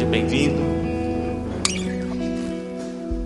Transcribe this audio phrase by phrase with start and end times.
[0.00, 0.62] Seja bem-vindo.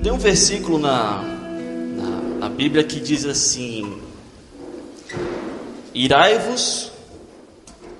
[0.02, 4.02] Tem um versículo na, na, na Bíblia que diz assim:
[5.94, 6.90] Irai-vos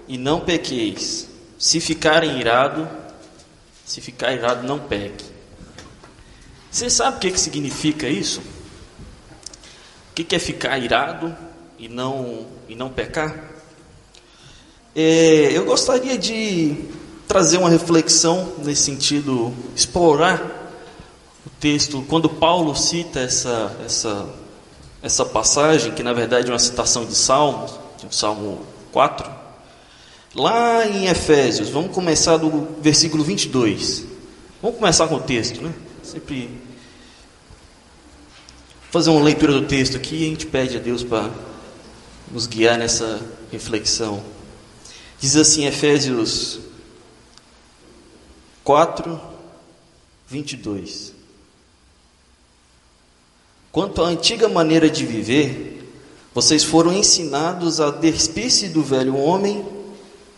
[0.09, 1.29] e não pequeis.
[1.57, 2.89] Se ficarem irado,
[3.85, 5.25] se ficar irado, não peque.
[6.69, 8.41] Você sabe o que, que significa isso?
[8.41, 11.33] O que, que é ficar irado
[11.79, 13.53] e não, e não pecar?
[14.97, 16.93] É, eu gostaria de
[17.27, 20.41] trazer uma reflexão nesse sentido, explorar
[21.47, 24.27] o texto, quando Paulo cita essa, essa,
[25.03, 28.61] essa passagem, que na verdade é uma citação de Salmos, de Salmo
[28.93, 29.31] 4,
[30.35, 34.05] lá em Efésios, vamos começar do versículo 22.
[34.63, 35.75] Vamos começar com o texto, né?
[36.03, 36.51] Sempre
[38.91, 41.29] fazer uma leitura do texto aqui e a gente pede a Deus para
[42.31, 43.21] nos guiar nessa
[43.51, 44.23] reflexão.
[45.21, 46.61] Diz assim, Efésios
[48.65, 49.21] 4,
[50.27, 51.13] 22.
[53.71, 55.87] Quanto à antiga maneira de viver,
[56.35, 59.67] vocês foram ensinados a despir-se do velho homem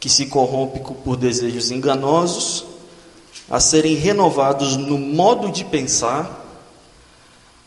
[0.00, 2.64] que se corrompe por desejos enganosos,
[3.48, 6.44] a serem renovados no modo de pensar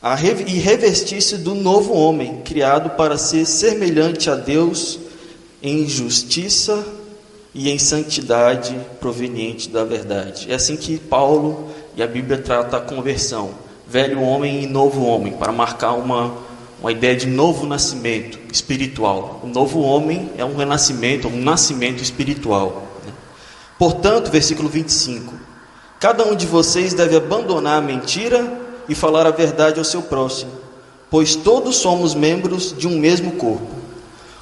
[0.02, 5.00] a re e revestir-se do novo homem, criado para ser semelhante a Deus
[5.64, 6.99] em justiça
[7.54, 10.52] e em santidade proveniente da verdade.
[10.52, 13.52] É assim que Paulo e a Bíblia trata a conversão,
[13.88, 16.34] velho homem e novo homem, para marcar uma,
[16.80, 19.42] uma ideia de novo nascimento espiritual.
[19.44, 22.84] O novo homem é um renascimento, um nascimento espiritual.
[23.06, 23.12] Né?
[23.78, 25.34] Portanto, versículo 25:
[26.00, 30.52] Cada um de vocês deve abandonar a mentira e falar a verdade ao seu próximo,
[31.10, 33.80] pois todos somos membros de um mesmo corpo.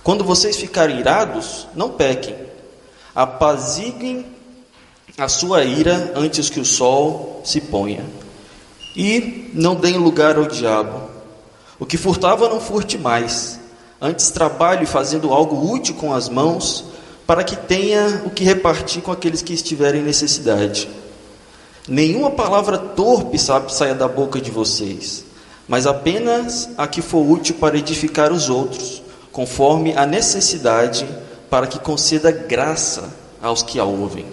[0.03, 2.47] Quando vocês ficarem irados, não pequem
[3.17, 4.27] apaziguem
[5.17, 8.05] a sua ira antes que o sol se ponha.
[8.95, 11.09] E não deem lugar ao diabo.
[11.79, 13.59] O que furtava, não furte mais.
[13.99, 16.85] Antes trabalhe fazendo algo útil com as mãos,
[17.25, 20.87] para que tenha o que repartir com aqueles que estiverem em necessidade.
[21.87, 25.25] Nenhuma palavra torpe sabe saia da boca de vocês,
[25.67, 31.07] mas apenas a que for útil para edificar os outros, conforme a necessidade
[31.49, 34.25] para que conceda graça aos que a ouvem.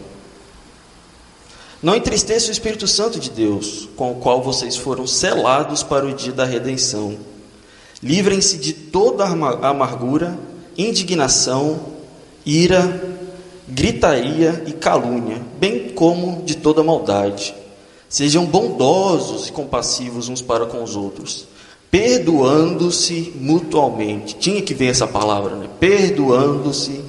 [1.83, 6.15] Não entristeça o Espírito Santo de Deus, com o qual vocês foram selados para o
[6.15, 7.19] dia da redenção.
[8.03, 10.39] Livrem-se de toda amargura,
[10.79, 11.79] indignação,
[12.45, 13.15] ira,
[13.69, 17.55] gritaria e calúnia, bem como de toda maldade.
[18.09, 21.47] Sejam bondosos e compassivos uns para com os outros,
[21.91, 24.37] perdoando-se mutualmente.
[24.37, 25.69] Tinha que ver essa palavra, né?
[25.79, 27.04] Perdoando-se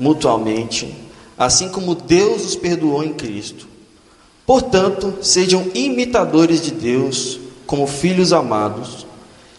[0.00, 0.92] mutualmente,
[1.38, 3.68] assim como Deus os perdoou em Cristo.
[4.46, 9.06] Portanto, sejam imitadores de Deus como filhos amados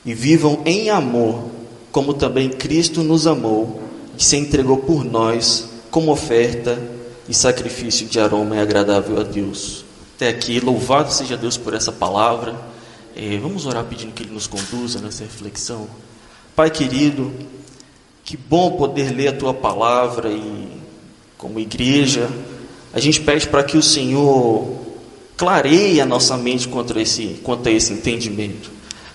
[0.06, 1.46] e vivam em amor,
[1.92, 3.82] como também Cristo nos amou
[4.18, 6.82] e se entregou por nós como oferta
[7.30, 9.86] e sacrifício de aroma e agradável a Deus.
[10.16, 12.56] Até aqui, louvado seja Deus por essa palavra.
[13.16, 15.88] É, vamos orar pedindo que Ele nos conduza nessa reflexão.
[16.56, 17.32] Pai querido,
[18.24, 20.68] que bom poder ler a tua palavra e,
[21.38, 22.30] como igreja,
[22.94, 24.82] a gente pede para que o Senhor
[25.38, 28.70] clareie a nossa mente quanto a, esse, quanto a esse entendimento.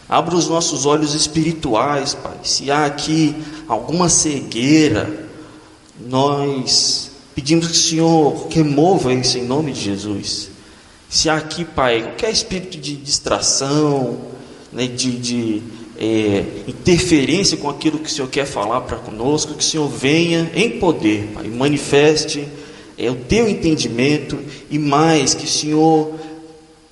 [0.08, 2.38] Abra os nossos olhos espirituais, Pai.
[2.42, 3.34] Se há aqui
[3.68, 5.28] alguma cegueira,
[6.00, 10.50] nós pedimos que o Senhor remova isso em nome de Jesus.
[11.08, 14.18] Se há aqui, Pai, qualquer espírito de distração,
[14.72, 15.62] né, de, de
[15.98, 20.50] é, interferência com aquilo que o Senhor quer falar para conosco, que o Senhor venha
[20.54, 22.46] em poder, Pai, manifeste
[22.98, 24.38] é, o teu entendimento
[24.70, 26.14] e mais, que o Senhor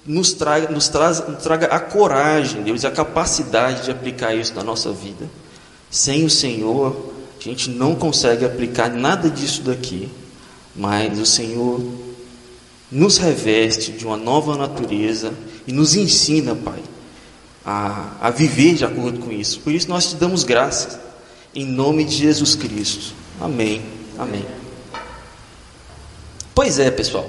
[0.06, 4.62] nos traga, nos, nos traga a coragem, Deus, e a capacidade de aplicar isso na
[4.62, 5.28] nossa vida.
[5.90, 10.08] Sem o Senhor, a gente não consegue aplicar nada disso daqui,
[10.74, 11.80] mas o Senhor
[12.90, 15.32] nos reveste de uma nova natureza
[15.66, 16.80] e nos ensina, Pai,
[17.64, 19.60] a, a viver de acordo com isso.
[19.60, 20.98] Por isso nós te damos graças,
[21.54, 23.14] em nome de Jesus Cristo.
[23.40, 23.82] Amém.
[24.18, 24.44] Amém.
[26.54, 27.28] Pois é, pessoal.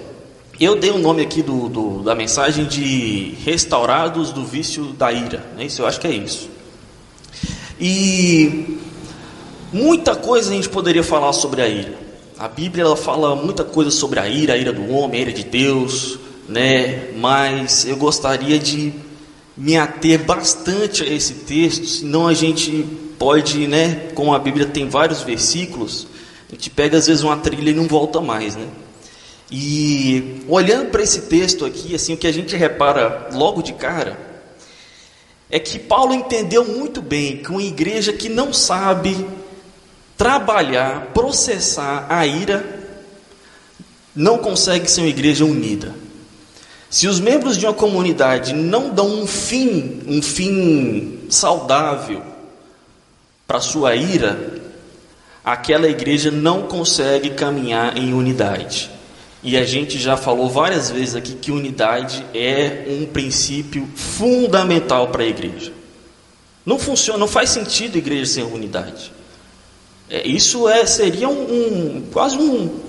[0.59, 5.11] Eu dei o um nome aqui do, do, da mensagem de restaurados do vício da
[5.11, 5.45] ira.
[5.57, 5.65] Né?
[5.65, 6.49] Isso eu acho que é isso.
[7.79, 8.79] E
[9.73, 11.93] muita coisa a gente poderia falar sobre a ira.
[12.37, 15.33] A Bíblia ela fala muita coisa sobre a ira, a ira do homem, a ira
[15.33, 17.11] de Deus, né?
[17.17, 18.93] Mas eu gostaria de
[19.57, 22.85] me ater bastante a esse texto, senão a gente
[23.17, 26.07] pode, né, como a Bíblia tem vários versículos,
[26.49, 28.67] a gente pega às vezes uma trilha e não volta mais, né?
[29.49, 34.17] E olhando para esse texto aqui, assim, o que a gente repara logo de cara
[35.49, 39.25] é que Paulo entendeu muito bem que uma igreja que não sabe
[40.17, 42.65] trabalhar, processar a ira,
[44.15, 45.93] não consegue ser uma igreja unida.
[46.89, 52.21] Se os membros de uma comunidade não dão um fim, um fim saudável
[53.47, 54.61] para sua ira,
[55.43, 58.89] aquela igreja não consegue caminhar em unidade.
[59.43, 65.23] E a gente já falou várias vezes aqui que unidade é um princípio fundamental para
[65.23, 65.71] a igreja.
[66.65, 69.11] Não funciona, não faz sentido igreja sem unidade.
[70.09, 72.79] É, isso é, seria um, um quase um,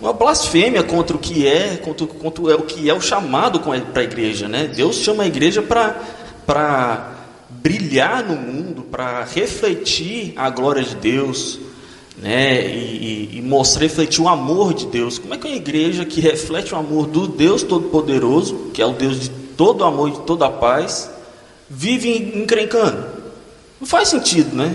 [0.00, 4.04] uma blasfêmia contra o que é, contra, contra o que é o chamado para a
[4.04, 4.70] igreja, né?
[4.74, 7.16] Deus chama a igreja para
[7.48, 11.58] brilhar no mundo, para refletir a glória de Deus,
[12.18, 15.18] né, e, e, mostrar, refletir o amor de Deus.
[15.18, 18.92] Como é que uma igreja que reflete o amor do Deus Todo-Poderoso, que é o
[18.92, 21.10] Deus de todo amor e de toda paz,
[21.68, 23.06] vive encrencando?
[23.80, 24.74] Não faz sentido, né?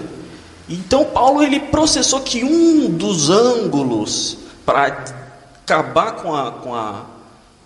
[0.69, 4.38] Então Paulo ele processou que um dos ângulos
[4.71, 5.03] para
[5.65, 7.06] acabar com a, com, a,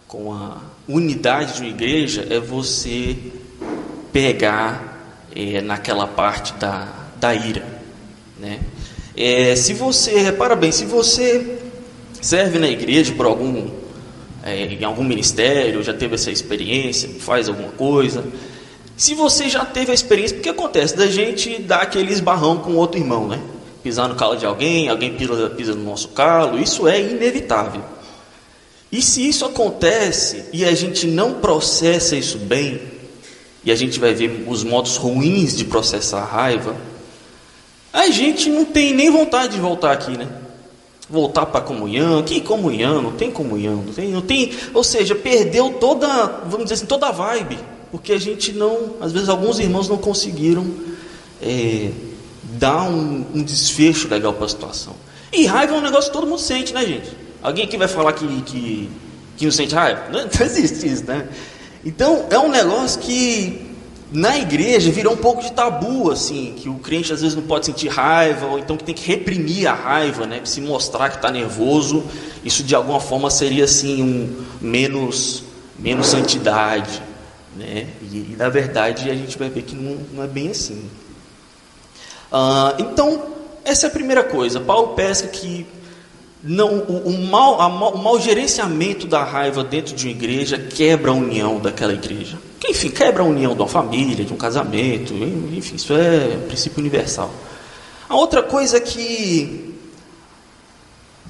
[0.07, 0.57] com a
[0.87, 3.15] unidade de uma igreja é você
[4.11, 6.87] pegar é, naquela parte da,
[7.17, 7.63] da ira,
[8.39, 8.59] né?
[9.15, 11.59] É, se você, repara bem, se você
[12.19, 13.69] serve na igreja por algum,
[14.43, 18.25] é, em algum ministério, já teve essa experiência, faz alguma coisa,
[18.97, 22.99] se você já teve a experiência, porque acontece da gente dar aquele esbarrão com outro
[22.99, 23.39] irmão, né?
[23.85, 27.83] Pisar no calo de alguém, alguém pisa, pisa no nosso calo, isso é inevitável.
[28.91, 32.81] E se isso acontece e a gente não processa isso bem,
[33.63, 36.75] e a gente vai ver os modos ruins de processar a raiva,
[37.93, 40.29] a gente não tem nem vontade de voltar aqui, né?
[41.07, 43.03] Voltar para a comunhão, que comunhão?
[43.03, 46.07] Não tem comunhão, não tem, não tem, ou seja, perdeu toda,
[46.47, 47.59] vamos dizer assim, toda a vibe,
[47.91, 50.65] porque a gente não, às vezes alguns irmãos não conseguiram
[51.39, 51.91] é,
[52.55, 54.93] dar um, um, desfecho legal para a situação.
[55.31, 57.11] E raiva é um negócio que todo mundo sente, né, gente?
[57.41, 58.89] Alguém aqui vai falar que, que,
[59.37, 60.05] que não sente raiva?
[60.11, 61.27] Não, não existe isso, né?
[61.85, 63.65] Então é um negócio que
[64.11, 67.65] na igreja virou um pouco de tabu, assim, que o crente às vezes não pode
[67.65, 71.29] sentir raiva, ou então que tem que reprimir a raiva, né, se mostrar que está
[71.29, 72.03] nervoso.
[72.43, 75.43] Isso de alguma forma seria assim um menos,
[75.77, 77.01] menos santidade,
[77.55, 77.87] né?
[78.01, 80.89] E, e na verdade a gente vai ver que não, não é bem assim.
[82.37, 83.23] Ah, então
[83.63, 84.59] essa é a primeira coisa.
[84.59, 85.65] Paulo pesca que
[86.43, 91.11] não, o, o, mal, a, o mau gerenciamento da raiva dentro de uma igreja quebra
[91.11, 92.37] a união daquela igreja.
[92.59, 96.81] Que, enfim, quebra a união de uma família, de um casamento, enfim, isso é princípio
[96.81, 97.31] universal.
[98.09, 99.73] A outra coisa é que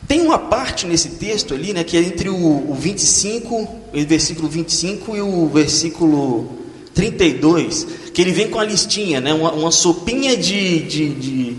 [0.07, 4.49] tem uma parte nesse texto ali, né, que é entre o, o 25, o versículo
[4.49, 6.64] 25 e o versículo
[6.95, 11.57] 32, que ele vem com a listinha, né, uma, uma sopinha de, de, de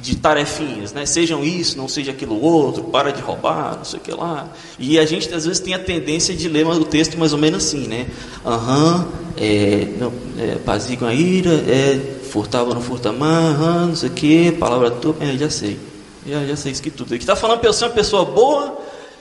[0.00, 1.04] de tarefinhas, né?
[1.04, 4.48] Sejam isso, não seja aquilo outro, para de roubar, não sei o que lá.
[4.78, 7.66] E a gente às vezes tem a tendência de ler o texto mais ou menos
[7.66, 8.06] assim, né?
[8.44, 9.06] Aham,
[9.36, 14.52] é, não, é, a ira, é, furtava, não furta mais, aham, não sei o que,
[14.52, 15.78] palavra tua, é, já sei.
[16.26, 17.14] Já, já sei isso que tudo.
[17.14, 18.78] Aqui está falando para eu ser uma pessoa boa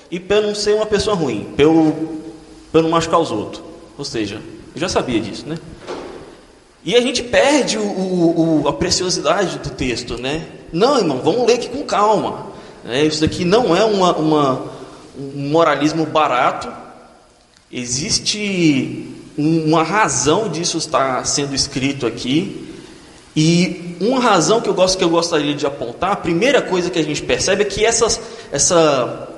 [0.09, 2.21] e para eu não ser uma pessoa ruim, para eu,
[2.73, 3.61] eu não machucar os outros.
[3.97, 4.41] Ou seja,
[4.75, 5.57] eu já sabia disso, né?
[6.83, 10.47] E a gente perde o, o, a preciosidade do texto, né?
[10.71, 12.47] Não, irmão, vamos ler aqui com calma.
[12.85, 14.71] É, isso daqui não é uma, uma,
[15.17, 16.71] um moralismo barato.
[17.71, 19.07] Existe
[19.37, 22.67] uma razão disso estar sendo escrito aqui.
[23.35, 26.99] E uma razão que eu, gosto, que eu gostaria de apontar, a primeira coisa que
[26.99, 28.19] a gente percebe é que essas,
[28.51, 29.29] essa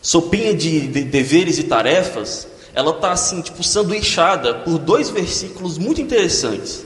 [0.00, 2.46] sopinha de, de deveres e tarefas,
[2.78, 6.84] ela está assim, tipo, sanduichada por dois versículos muito interessantes.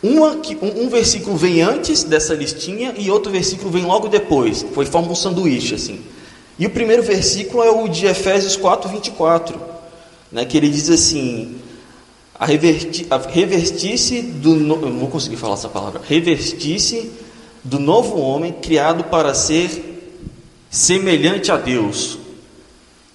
[0.00, 4.64] Uma, um, um, versículo vem antes dessa listinha e outro versículo vem logo depois.
[4.72, 6.00] Foi forma um sanduíche assim.
[6.56, 9.60] E o primeiro versículo é o de Efésios 4, 24,
[10.30, 11.56] né, que ele diz assim:
[12.38, 14.54] a, a revestir-se do.
[14.54, 16.00] No, eu não vou conseguir falar essa palavra.
[16.08, 17.10] Revestir-se
[17.64, 20.04] do novo homem criado para ser
[20.70, 22.16] semelhante a Deus,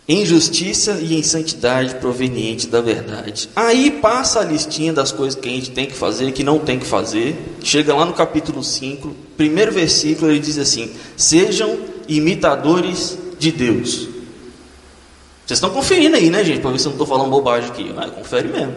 [0.07, 3.49] em justiça e em santidade proveniente da verdade.
[3.53, 6.59] Aí passa a listinha das coisas que a gente tem que fazer e que não
[6.59, 7.35] tem que fazer.
[7.61, 14.07] Chega lá no capítulo 5, primeiro versículo, ele diz assim: Sejam imitadores de Deus.
[15.45, 16.61] Vocês estão conferindo aí, né, gente?
[16.61, 17.93] Para ver se eu não estou falando bobagem aqui.
[17.97, 18.75] Ah, confere mesmo.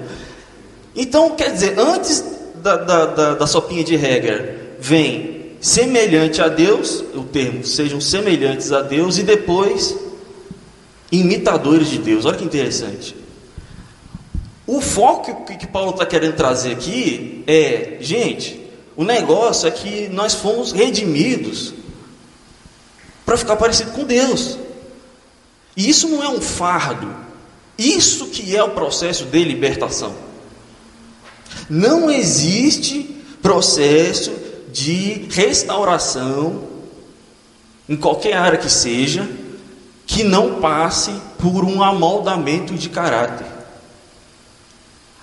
[0.95, 2.25] Então, quer dizer, antes
[2.63, 8.73] da, da, da, da sopinha de regra, vem semelhante a Deus, o termo sejam semelhantes
[8.73, 9.97] a Deus, e depois
[11.11, 12.25] imitadores de Deus.
[12.25, 13.17] Olha que interessante.
[14.67, 18.61] O foco que, que Paulo está querendo trazer aqui é, gente,
[18.97, 21.75] o negócio é que nós fomos redimidos
[23.25, 24.59] para ficar parecido com Deus.
[25.77, 27.13] E isso não é um fardo.
[27.77, 30.15] Isso que é o processo de libertação.
[31.69, 33.03] Não existe
[33.41, 34.33] processo
[34.73, 36.69] de restauração
[37.89, 39.29] em qualquer área que seja
[40.11, 43.47] que não passe por um amoldamento de caráter.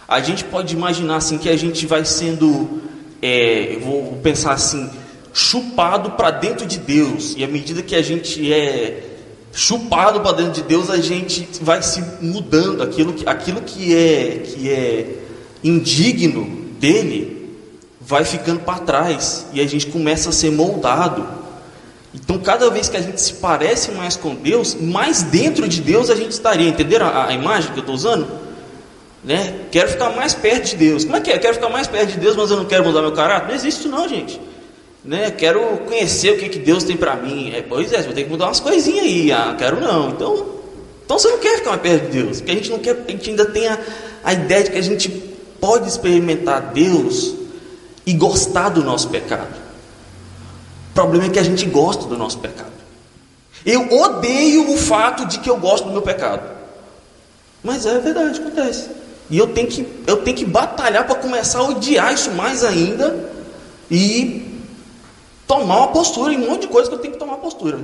[0.08, 2.82] A gente pode imaginar assim que a gente vai sendo,
[3.22, 4.90] é, vou pensar assim,
[5.34, 7.36] chupado para dentro de Deus.
[7.38, 9.18] E à medida que a gente é
[9.52, 12.82] chupado para dentro de Deus, a gente vai se mudando.
[12.82, 15.16] Aquilo que, aquilo que é que é
[15.62, 16.46] indigno
[16.80, 17.58] dele
[18.00, 21.28] vai ficando para trás e a gente começa a ser moldado.
[22.24, 26.10] Então, cada vez que a gente se parece mais com Deus, mais dentro de Deus
[26.10, 26.68] a gente estaria.
[26.68, 28.28] Entenderam a, a imagem que eu estou usando?
[29.24, 29.62] Né?
[29.72, 31.04] Quero ficar mais perto de Deus.
[31.04, 31.38] Como é que é?
[31.38, 33.48] Quero ficar mais perto de Deus, mas eu não quero mudar meu caráter?
[33.48, 34.42] Não existe isso não, gente.
[35.06, 35.30] Né?
[35.30, 37.52] Quero conhecer o que, que Deus tem para mim.
[37.54, 39.32] É, pois é, vai ter que mudar umas coisinhas aí.
[39.32, 40.10] Ah, quero não.
[40.10, 40.46] Então,
[41.06, 42.38] então você não quer ficar mais perto de Deus.
[42.38, 43.78] Porque a gente não quer, a gente ainda tem a,
[44.24, 45.10] a ideia de que a gente
[45.62, 47.36] pode experimentar Deus
[48.06, 49.67] e gostar do nosso pecado.
[50.98, 52.72] Problema é que a gente gosta do nosso pecado.
[53.64, 56.50] Eu odeio o fato de que eu gosto do meu pecado.
[57.64, 58.90] Mas é verdade, acontece.
[59.30, 63.30] E eu tenho que, eu tenho que batalhar para começar a odiar isso mais ainda
[63.92, 64.60] e
[65.46, 67.80] tomar uma postura em um monte de coisa que eu tenho que tomar postura.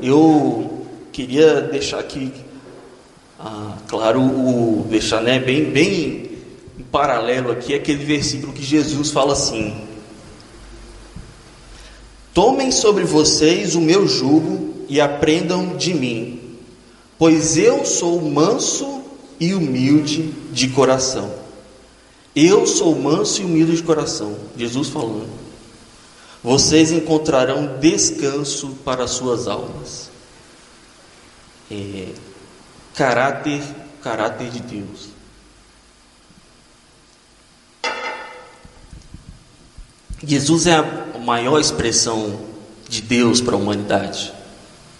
[0.00, 2.32] Eu queria deixar aqui,
[3.38, 6.38] ah, claro, o, deixar né, bem, bem
[6.78, 9.85] em paralelo aqui aquele versículo que Jesus fala assim:
[12.36, 16.58] Tomem sobre vocês o meu jugo e aprendam de mim,
[17.18, 19.00] pois eu sou manso
[19.40, 21.34] e humilde de coração.
[22.34, 24.36] Eu sou manso e humilde de coração.
[24.54, 25.30] Jesus falando.
[26.44, 30.10] Vocês encontrarão descanso para suas almas.
[31.70, 32.08] É,
[32.94, 33.62] caráter,
[34.02, 35.08] caráter de Deus.
[40.22, 42.40] Jesus é a maior expressão
[42.88, 44.32] de Deus para a humanidade.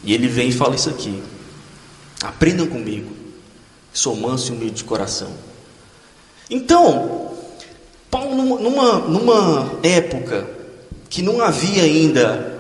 [0.05, 1.23] E ele vem e fala isso aqui.
[2.23, 3.17] Aprendam comigo
[3.97, 5.31] sou manso e humilde de coração.
[6.51, 7.31] Então,
[8.11, 10.47] Paulo, numa, numa época
[11.09, 12.55] que não havia ainda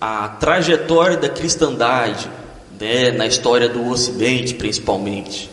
[0.00, 2.30] a trajetória da cristandade,
[2.80, 5.50] né, na história do Ocidente principalmente,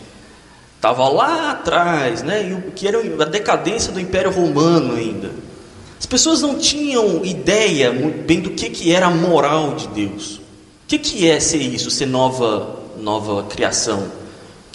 [0.76, 5.30] estava lá atrás, né, que era a decadência do Império Romano ainda.
[5.98, 10.36] As pessoas não tinham ideia muito bem do que, que era a moral de Deus.
[10.36, 14.10] O que, que é ser isso, ser nova, nova criação?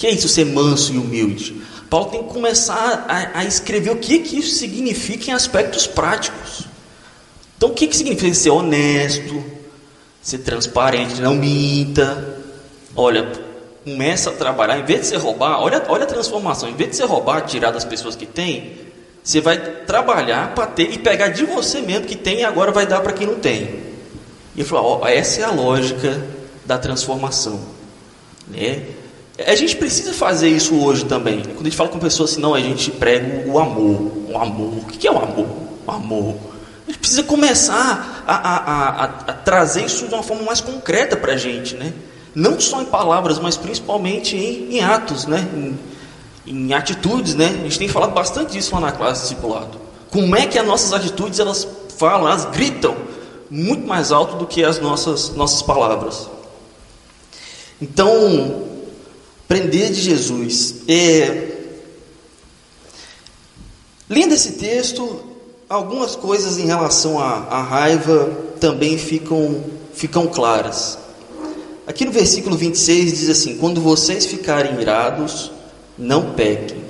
[0.01, 1.61] que é isso, ser manso e humilde?
[1.87, 6.63] Paulo tem que começar a, a escrever o que, que isso significa em aspectos práticos.
[7.55, 9.43] Então, o que, que significa ser honesto,
[10.19, 12.39] ser transparente, não minta?
[12.95, 13.31] Olha,
[13.83, 16.95] começa a trabalhar, em vez de você roubar, olha, olha a transformação, em vez de
[16.95, 18.73] você roubar, tirar das pessoas que têm,
[19.23, 22.87] você vai trabalhar para ter e pegar de você mesmo que tem e agora vai
[22.87, 23.61] dar para quem não tem.
[24.55, 26.21] E ele falou: ó, essa é a lógica
[26.65, 27.59] da transformação.
[28.47, 28.83] Né?
[29.45, 31.41] A gente precisa fazer isso hoje também.
[31.41, 34.11] Quando a gente fala com pessoas assim, não, a gente prega o amor.
[34.29, 34.77] O amor.
[34.77, 35.47] O que é o amor?
[35.85, 36.35] O amor.
[36.87, 41.15] A gente precisa começar a, a, a, a trazer isso de uma forma mais concreta
[41.15, 41.93] para a gente, né?
[42.33, 45.47] Não só em palavras, mas principalmente em, em atos, né?
[45.53, 45.77] Em,
[46.45, 47.47] em, atitudes, né?
[47.47, 49.79] A gente tem falado bastante disso lá na classe discipulado.
[50.09, 51.67] Como é que as nossas atitudes elas
[51.97, 52.95] falam, elas gritam
[53.49, 56.29] muito mais alto do que as nossas nossas palavras.
[57.81, 58.69] Então,
[59.51, 60.75] Prender de Jesus.
[60.87, 61.57] É...
[64.09, 65.23] Lendo esse texto,
[65.67, 68.31] algumas coisas em relação à, à raiva
[68.61, 69.61] também ficam,
[69.93, 70.97] ficam claras.
[71.85, 75.51] Aqui no versículo 26 diz assim: Quando vocês ficarem irados,
[76.01, 76.83] não pequem.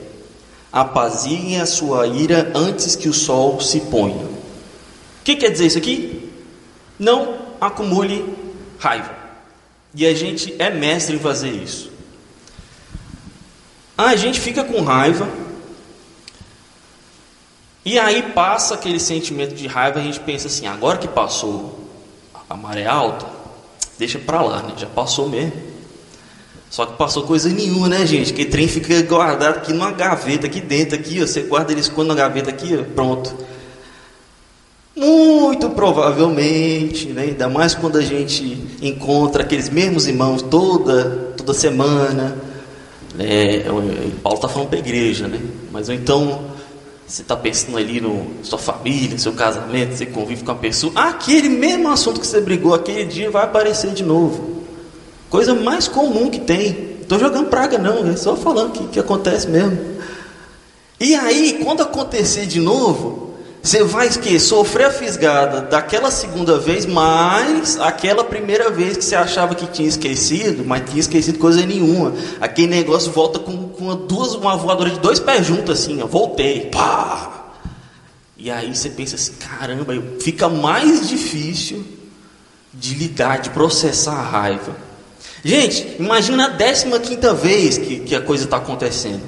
[0.72, 4.25] Apaziguem a sua ira antes que o sol se ponha.
[4.25, 6.32] O que quer dizer isso aqui?
[6.98, 8.34] Não acumule
[8.80, 9.13] raiva.
[9.94, 11.91] E a gente é mestre em fazer isso.
[13.98, 15.27] A gente fica com raiva.
[17.84, 21.89] E aí passa aquele sentimento de raiva, a gente pensa assim, agora que passou
[22.50, 23.25] a maré alta,
[23.98, 24.74] deixa pra lá, né?
[24.77, 25.70] Já passou mesmo.
[26.71, 28.31] Só que passou coisa nenhuma, né, gente?
[28.31, 31.27] Que trem fica guardado aqui numa gaveta, aqui dentro, aqui, ó.
[31.27, 33.35] Você guarda ele esconde na gaveta aqui, ó, pronto.
[34.95, 37.23] Muito provavelmente, né?
[37.23, 42.37] ainda mais quando a gente encontra aqueles mesmos irmãos toda, toda semana.
[43.15, 43.63] Né?
[44.23, 45.39] Paulo está falando para a igreja, né?
[45.71, 46.51] mas então
[47.05, 50.93] você está pensando ali no sua família, no seu casamento, você convive com a pessoa,
[50.95, 54.50] aquele mesmo assunto que você brigou aquele dia vai aparecer de novo.
[55.31, 56.97] Coisa mais comum que tem.
[57.01, 59.79] Estou jogando praga não, é só falando que, que acontece mesmo.
[61.00, 63.33] E aí, quando acontecer de novo,
[63.63, 69.15] você vai que sofrer a fisgada daquela segunda vez, mais aquela primeira vez que você
[69.15, 72.13] achava que tinha esquecido, mas tinha esquecido coisa nenhuma.
[72.41, 76.07] Aquele negócio volta com, com uma, duas, uma voadora de dois pés juntos, assim, ó,
[76.07, 77.53] voltei, pá!
[78.38, 81.85] E aí você pensa assim, caramba, fica mais difícil
[82.73, 84.90] de lidar, de processar a raiva.
[85.43, 89.21] Gente, imagina a décima quinta vez que, que a coisa está acontecendo.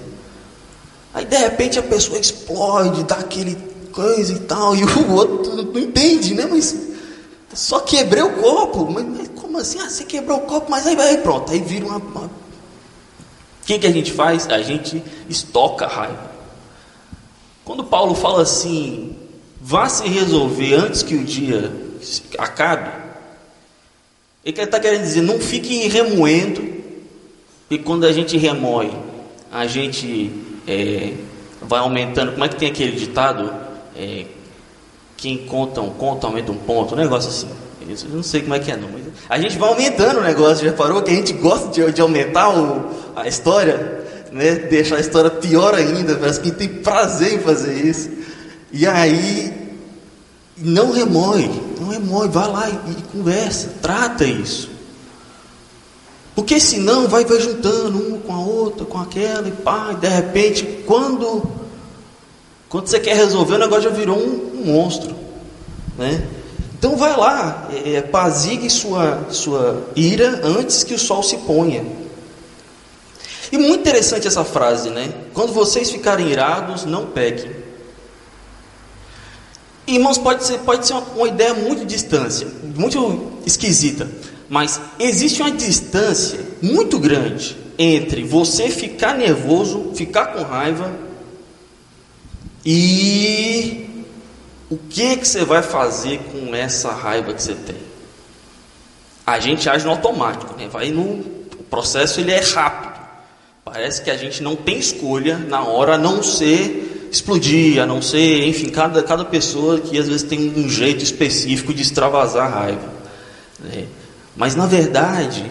[1.14, 3.56] Aí de repente a pessoa explode, dá aquele
[3.92, 6.48] coisa e tal, e o outro não entende, né?
[6.50, 6.76] Mas
[7.54, 8.92] só quebrei o copo.
[8.92, 9.80] Mas, mas como assim?
[9.80, 11.98] Ah, você quebrou o copo, mas aí, aí pronto, aí vira uma.
[11.98, 12.26] uma...
[12.26, 14.48] O que, que a gente faz?
[14.50, 16.32] A gente estoca a raiva.
[17.64, 19.16] Quando Paulo fala assim,
[19.62, 21.72] vá se resolver antes que o dia
[22.38, 23.03] acabe,
[24.46, 26.74] ele está querendo dizer, não fique remoendo,
[27.70, 28.92] e quando a gente remói,
[29.52, 30.32] a gente
[30.68, 31.14] é,
[31.62, 32.34] vai aumentando.
[32.34, 33.64] Como é que tem aquele ditado?
[33.96, 34.26] é,
[35.18, 37.50] quem conta um conto aumenta um ponto, um negócio assim.
[37.82, 40.66] Eu não sei como é que é não, mas a gente vai aumentando o negócio,
[40.66, 44.56] já parou que a gente gosta de, de aumentar o, a história, né?
[44.56, 48.10] deixar a história pior ainda, parece que tem prazer em fazer isso.
[48.72, 49.52] E aí
[50.58, 54.70] não remói, não remói, vai lá e, e conversa, trata isso.
[56.36, 60.08] Porque senão vai, vai juntando uma com a outra, com aquela, e pá, e de
[60.08, 61.64] repente, quando
[62.74, 65.16] quando você quer resolver, o negócio já virou um, um monstro.
[65.96, 66.28] Né?
[66.76, 71.86] Então vai lá, é, pazigue sua, sua ira antes que o sol se ponha.
[73.52, 75.14] E muito interessante essa frase, né?
[75.36, 77.52] Quando vocês ficarem irados, não pequem.
[79.86, 84.10] Irmãos, pode ser, pode ser uma, uma ideia muito distância, muito esquisita,
[84.48, 90.92] mas existe uma distância muito grande entre você ficar nervoso, ficar com raiva
[92.66, 94.06] e
[94.70, 97.76] o que que você vai fazer com essa raiva que você tem?
[99.26, 100.68] A gente age no automático, né?
[100.68, 102.94] Vai no o processo ele é rápido.
[103.66, 108.02] Parece que a gente não tem escolha na hora a não ser explodir, a não
[108.02, 112.60] ser, enfim, cada, cada pessoa que às vezes tem um jeito específico de extravasar a
[112.60, 112.94] raiva.
[113.60, 113.86] Né?
[114.36, 115.50] Mas na verdade,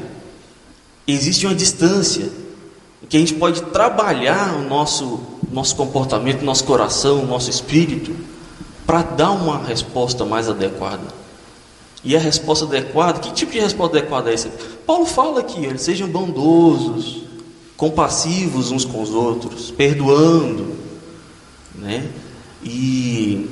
[1.07, 2.29] existe uma distância
[3.09, 5.20] que a gente pode trabalhar o nosso,
[5.51, 8.14] nosso comportamento, nosso coração, nosso espírito,
[8.87, 11.22] para dar uma resposta mais adequada.
[12.05, 14.51] E a resposta adequada, que tipo de resposta adequada é essa?
[14.85, 17.22] Paulo fala aqui, sejam bondosos,
[17.77, 20.82] compassivos uns com os outros, perdoando,
[21.74, 22.08] né?
[22.62, 23.48] E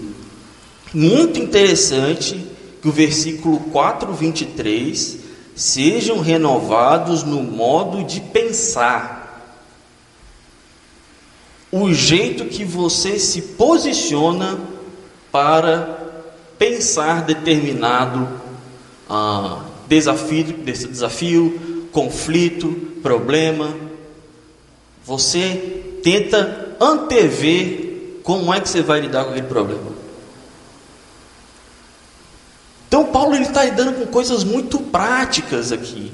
[0.93, 2.47] muito interessante
[2.81, 5.19] que o versículo 4, 23,
[5.55, 9.21] sejam renovados no modo de pensar
[11.73, 14.59] o jeito que você se posiciona
[15.31, 15.99] para
[16.59, 18.29] pensar determinado
[19.09, 23.75] ah, desafio, desafio, conflito, problema.
[25.05, 27.90] Você tenta antever
[28.23, 30.01] como é que você vai lidar com aquele problema.
[32.89, 36.13] Então Paulo ele está lidando com coisas muito práticas aqui.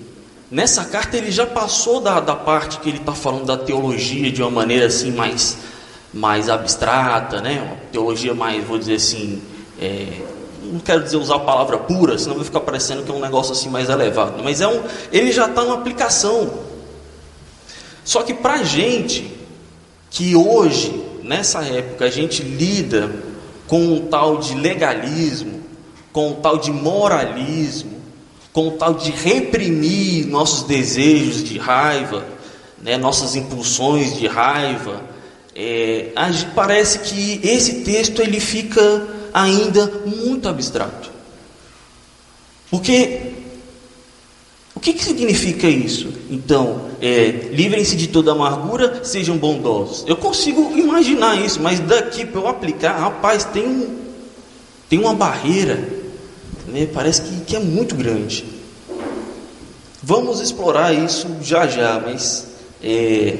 [0.50, 4.42] Nessa carta ele já passou da, da parte que ele está falando da teologia de
[4.42, 5.56] uma maneira assim mais,
[6.12, 7.62] mais abstrata, né?
[7.62, 9.42] Uma teologia mais, vou dizer assim,
[9.80, 10.20] é,
[10.62, 13.52] não quero dizer usar a palavra pura, senão vai ficar parecendo que é um negócio
[13.52, 14.42] assim mais elevado.
[14.44, 16.50] Mas é um, ele já está numa aplicação.
[18.04, 19.34] Só que para gente
[20.10, 23.10] que hoje, nessa época, a gente lida
[23.66, 25.60] com um tal de legalismo,
[26.12, 28.00] com um tal de moralismo,
[28.52, 32.24] com o tal de reprimir nossos desejos de raiva,
[32.80, 35.02] né, nossas impulsões de raiva,
[35.54, 36.12] é,
[36.54, 41.10] parece que esse texto ele fica ainda muito abstrato.
[42.70, 43.35] Porque
[44.76, 46.12] o que, que significa isso?
[46.30, 50.04] Então, é, livrem-se de toda amargura, sejam bondosos.
[50.06, 53.98] Eu consigo imaginar isso, mas daqui para eu aplicar, rapaz, tem, um,
[54.88, 55.96] tem uma barreira
[56.66, 56.88] né?
[56.92, 58.44] parece que, que é muito grande.
[60.02, 62.46] Vamos explorar isso já já, mas
[62.82, 63.36] é,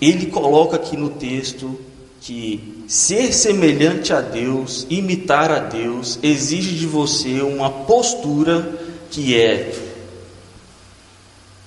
[0.00, 1.78] ele coloca aqui no texto
[2.20, 9.72] que ser semelhante a Deus, imitar a Deus, exige de você uma postura que é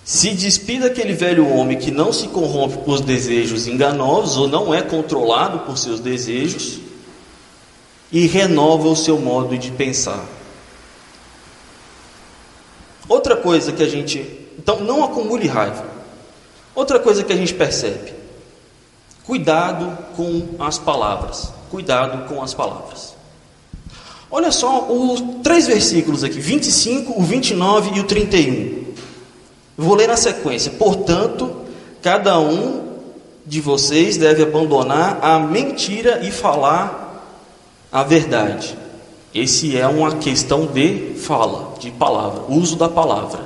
[0.06, 4.84] se despida daquele velho homem que não se corrompe por desejos enganosos ou não é
[4.84, 6.80] controlado por seus desejos
[8.12, 10.24] e renova o seu modo de pensar.
[13.10, 14.20] Outra coisa que a gente.
[14.60, 15.86] Então, não acumule raiva.
[16.76, 18.14] Outra coisa que a gente percebe:
[19.26, 21.52] cuidado com as palavras.
[21.72, 23.16] Cuidado com as palavras.
[24.30, 28.85] Olha só os três versículos aqui: 25, o 29 e o 31.
[29.78, 30.72] Vou ler na sequência.
[30.72, 31.56] Portanto,
[32.02, 32.96] cada um
[33.46, 37.06] de vocês deve abandonar a mentira e falar
[37.92, 38.78] a verdade.
[39.34, 43.46] Esse é uma questão de fala, de palavra, uso da palavra,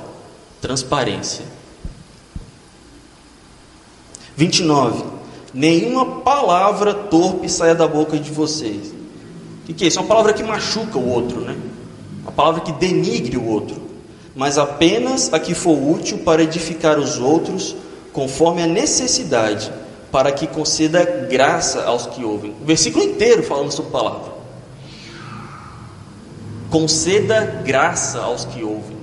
[0.60, 1.44] transparência.
[4.36, 5.04] 29.
[5.52, 8.94] Nenhuma palavra torpe saia da boca de vocês.
[9.68, 9.98] O que é isso?
[9.98, 11.56] É uma palavra que machuca o outro, né?
[12.22, 13.89] Uma palavra que denigre o outro.
[14.34, 17.74] Mas apenas a que for útil para edificar os outros,
[18.12, 19.72] conforme a necessidade,
[20.10, 22.54] para que conceda graça aos que ouvem.
[22.62, 24.40] O versículo inteiro falando sobre palavra
[26.70, 28.96] conceda graça aos que ouvem.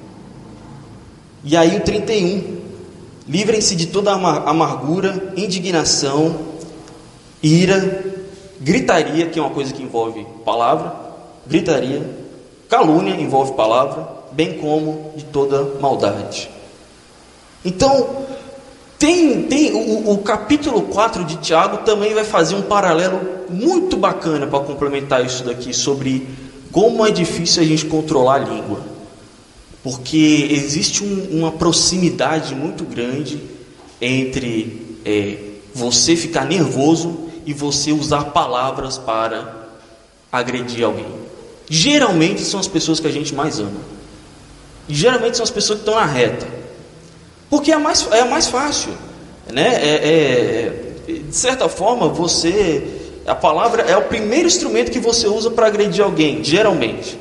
[1.43, 2.61] E aí o 31,
[3.27, 6.35] livrem-se de toda amargura, indignação,
[7.43, 8.05] ira,
[8.59, 10.95] gritaria, que é uma coisa que envolve palavra,
[11.45, 12.01] gritaria,
[12.69, 16.47] calúnia envolve palavra, bem como de toda maldade.
[17.65, 18.28] Então,
[19.00, 23.19] tem, tem o, o, capítulo 4 de Tiago também vai fazer um paralelo
[23.50, 26.30] muito bacana para complementar isso daqui sobre
[26.71, 28.82] como é difícil a gente controlar a língua,
[29.84, 33.41] porque existe um, uma proximidade muito grande
[34.00, 35.38] entre é,
[35.73, 39.67] você ficar nervoso e você usar palavras para
[40.32, 41.08] agredir alguém.
[41.67, 43.96] Geralmente são as pessoas que a gente mais ama.
[44.88, 46.47] E geralmente são as pessoas que estão na reta.
[47.50, 48.91] Porque é mais, é mais fácil.
[49.52, 49.67] Né?
[49.76, 50.73] É,
[51.08, 52.97] é, de certa forma, você
[53.28, 57.19] a palavra é o primeiro instrumento que você usa para agredir alguém, geralmente.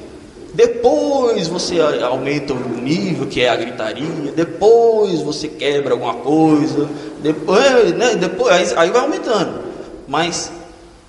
[0.54, 4.32] Depois você aumenta o nível, que é a gritaria.
[4.34, 6.88] Depois você quebra alguma coisa.
[7.20, 9.64] Depois, né, depois aí vai aumentando.
[10.06, 10.52] Mas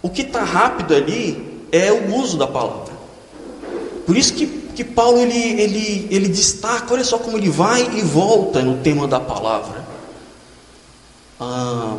[0.02, 2.94] o que está rápido ali é o uso da palavra.
[4.06, 8.02] Por isso que, que Paulo ele, ele, ele destaca, olha só como ele vai e
[8.02, 9.84] volta no tema da palavra.
[11.40, 11.98] Ah,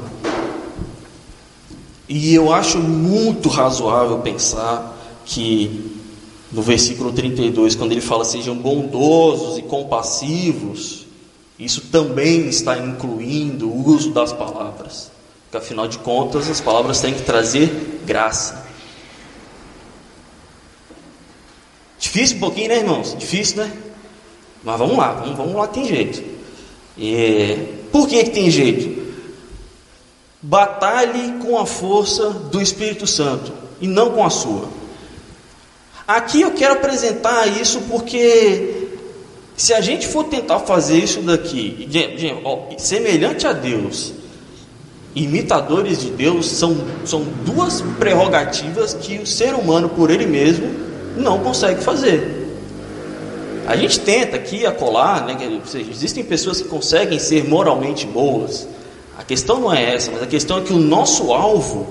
[2.09, 5.93] e eu acho muito razoável pensar que
[6.53, 11.05] no versículo 32, quando ele fala sejam bondosos e compassivos,
[11.59, 15.11] isso também está incluindo o uso das palavras.
[15.47, 18.67] Porque afinal de contas, as palavras têm que trazer graça.
[21.98, 23.16] Difícil um pouquinho, né, irmãos?
[23.18, 23.72] Difícil, né?
[24.62, 26.22] Mas vamos lá, vamos, vamos lá, tem jeito.
[27.00, 27.58] É,
[27.90, 29.06] por que, que tem jeito?
[30.40, 34.68] Batalhe com a força do Espírito Santo e não com a sua.
[36.06, 38.88] Aqui eu quero apresentar isso porque
[39.56, 41.88] se a gente for tentar fazer isso daqui,
[42.78, 44.12] semelhante a Deus,
[45.14, 50.70] imitadores de Deus, são, são duas prerrogativas que o ser humano, por ele mesmo,
[51.18, 52.46] não consegue fazer.
[53.66, 55.37] A gente tenta aqui acolar, né,
[55.90, 58.66] existem pessoas que conseguem ser moralmente boas,
[59.18, 61.87] a questão não é essa, mas a questão é que o nosso alvo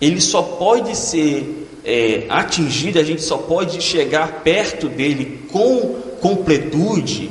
[0.00, 7.30] ele só pode ser é, atingido, a gente só pode chegar perto dele com completude,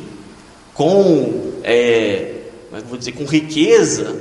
[0.73, 2.35] com é,
[2.71, 4.15] é vou dizer, com riqueza,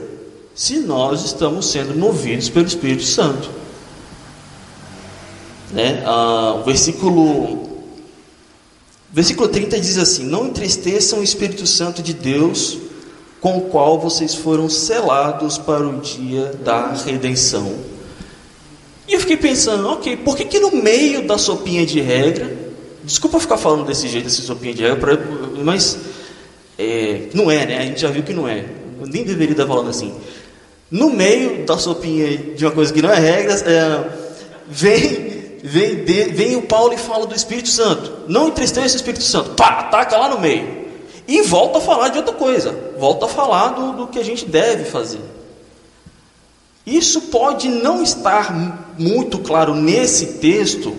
[0.54, 3.61] se nós estamos sendo movidos pelo Espírito Santo.
[5.72, 6.02] Né?
[6.04, 7.68] Ah, o versículo,
[9.10, 12.78] versículo 30 diz assim: Não entristeçam o Espírito Santo de Deus
[13.40, 17.74] com o qual vocês foram selados para o dia da redenção.
[19.08, 22.56] E eu fiquei pensando, ok, por que, que no meio da sopinha de regra,
[23.02, 25.20] desculpa ficar falando desse jeito, dessa sopinha de regra,
[25.64, 25.98] mas
[26.78, 27.78] é, não é, né?
[27.78, 28.64] A gente já viu que não é.
[29.00, 30.14] Eu nem deveria estar falando assim.
[30.88, 34.04] No meio da sopinha de uma coisa que não é regra, é,
[34.68, 38.24] vem, vem, de, vem o Paulo e fala do Espírito Santo.
[38.28, 39.50] Não entristeça o Espírito Santo.
[39.50, 40.82] Pá, ataca lá no meio.
[41.26, 44.44] E volta a falar de outra coisa, volta a falar do, do que a gente
[44.44, 45.20] deve fazer.
[46.84, 48.52] Isso pode não estar
[48.98, 50.94] muito claro nesse texto,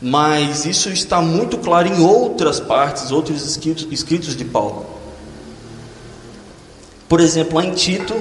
[0.00, 4.86] mas isso está muito claro em outras partes, outros escritos, escritos de Paulo.
[7.06, 8.14] Por exemplo, lá em Tito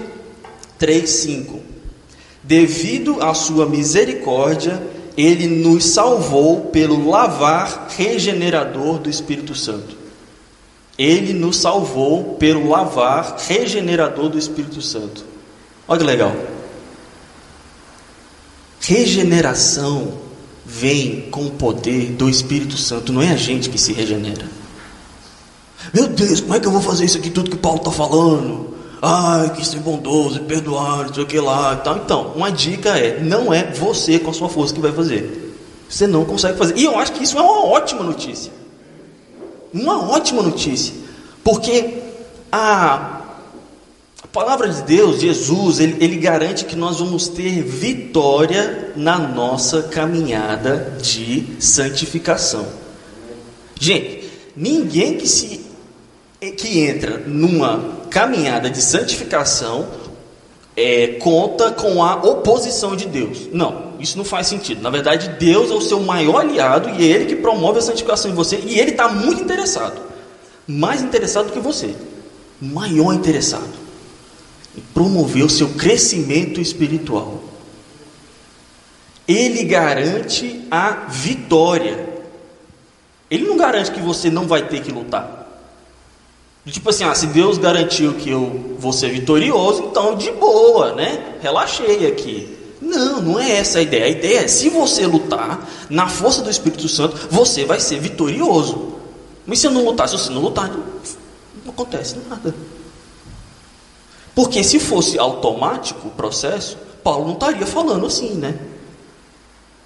[0.78, 1.60] 3,5:
[2.50, 4.82] Devido à sua misericórdia,
[5.16, 9.96] ele nos salvou pelo lavar regenerador do Espírito Santo.
[10.98, 15.24] Ele nos salvou pelo lavar regenerador do Espírito Santo.
[15.88, 16.36] Olha que legal.
[18.80, 20.14] Regeneração
[20.66, 24.48] vem com o poder do Espírito Santo, não é a gente que se regenera.
[25.94, 28.79] Meu Deus, como é que eu vou fazer isso aqui, tudo que Paulo está falando?
[29.02, 31.98] Ai, que ser bondoso, perdoar, não sei o que lá e tal.
[31.98, 35.56] Então, uma dica é: não é você com a sua força que vai fazer.
[35.90, 36.78] Você não consegue fazer.
[36.78, 38.52] E eu acho que isso é uma ótima notícia.
[39.74, 40.94] Uma ótima notícia.
[41.44, 42.00] Porque
[42.52, 43.22] a,
[44.32, 50.98] palavra de Deus, Jesus, ele, ele garante que nós vamos ter vitória na nossa caminhada
[51.02, 52.68] de santificação.
[53.80, 55.68] Gente, ninguém que se
[56.58, 59.88] que entra numa caminhada de santificação
[60.76, 63.50] é, conta com a oposição de Deus.
[63.52, 64.82] Não, isso não faz sentido.
[64.82, 68.32] Na verdade, Deus é o seu maior aliado e é Ele que promove a santificação
[68.32, 68.62] em você.
[68.66, 70.00] E Ele está muito interessado,
[70.66, 71.94] mais interessado do que você,
[72.62, 73.80] maior interessado
[74.78, 77.44] em promover o seu crescimento espiritual.
[79.28, 82.08] Ele garante a vitória.
[83.30, 85.39] Ele não garante que você não vai ter que lutar.
[86.72, 91.36] Tipo assim, ah, se Deus garantiu que eu vou ser vitorioso, então de boa, né?
[91.42, 92.58] Relaxei aqui.
[92.82, 94.06] Não, não é essa a ideia.
[94.06, 98.94] A ideia é, se você lutar na força do Espírito Santo, você vai ser vitorioso.
[99.46, 100.84] Mas se eu não lutar, se você não lutar, não,
[101.72, 102.54] acontece nada.
[104.34, 108.58] Porque se fosse automático o processo, Paulo não estaria falando assim, né?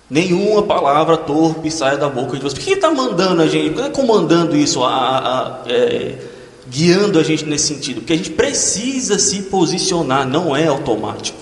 [0.10, 2.56] Nenhuma palavra torpe saia da boca de você.
[2.56, 3.72] Por que está mandando a gente?
[3.72, 4.84] Por que está comandando isso?
[4.84, 6.33] A, a, a é,
[6.70, 11.38] guiando a gente nesse sentido, porque a gente precisa se posicionar, não é automático.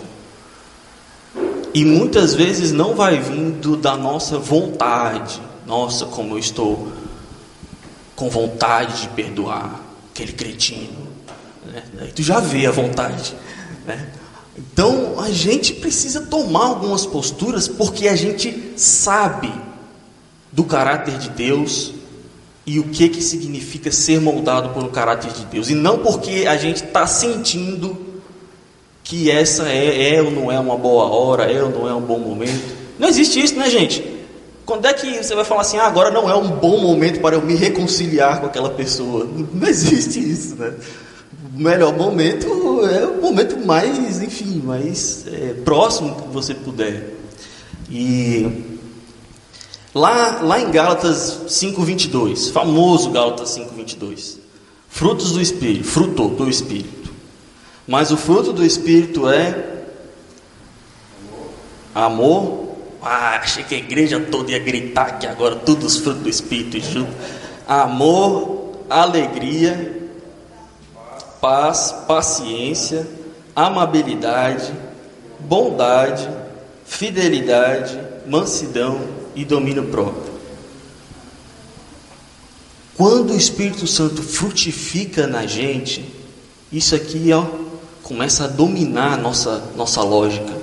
[1.73, 5.41] E muitas vezes não vai vindo da nossa vontade.
[5.65, 6.91] Nossa, como eu estou
[8.15, 9.81] com vontade de perdoar
[10.13, 11.07] aquele cretino.
[11.65, 11.83] Né?
[12.01, 13.33] Aí tu já vê a vontade.
[13.85, 14.09] Né?
[14.57, 19.51] Então a gente precisa tomar algumas posturas porque a gente sabe
[20.51, 21.93] do caráter de Deus,
[22.65, 25.69] e o que, que significa ser moldado um caráter de Deus.
[25.69, 27.97] E não porque a gente está sentindo
[29.03, 32.01] que essa é, é ou não é uma boa hora, é ou não é um
[32.01, 32.75] bom momento.
[32.99, 34.21] Não existe isso, né, gente?
[34.65, 37.35] Quando é que você vai falar assim, ah, agora não é um bom momento para
[37.35, 39.27] eu me reconciliar com aquela pessoa?
[39.51, 40.73] Não existe isso, né?
[41.53, 42.47] O melhor momento
[42.85, 47.15] é o momento mais, enfim, mais é, próximo que você puder.
[47.89, 48.70] E
[49.93, 54.39] Lá, lá em Gálatas 5:22, famoso Gálatas 5:22.
[54.87, 57.11] Frutos do espírito, fruto do espírito.
[57.85, 59.83] Mas o fruto do espírito é
[61.93, 62.69] amor.
[63.01, 66.79] Ah, achei que a igreja toda ia gritar aqui agora todos os frutos do espírito
[66.79, 67.11] junto.
[67.67, 70.09] Amor, alegria,
[71.41, 73.07] paz, paciência,
[73.55, 74.71] amabilidade,
[75.39, 76.29] bondade,
[76.85, 79.01] fidelidade, mansidão,
[79.35, 80.31] e domínio próprio.
[82.95, 86.05] Quando o Espírito Santo frutifica na gente,
[86.71, 87.45] isso aqui ó,
[88.03, 90.53] começa a dominar a nossa, nossa lógica.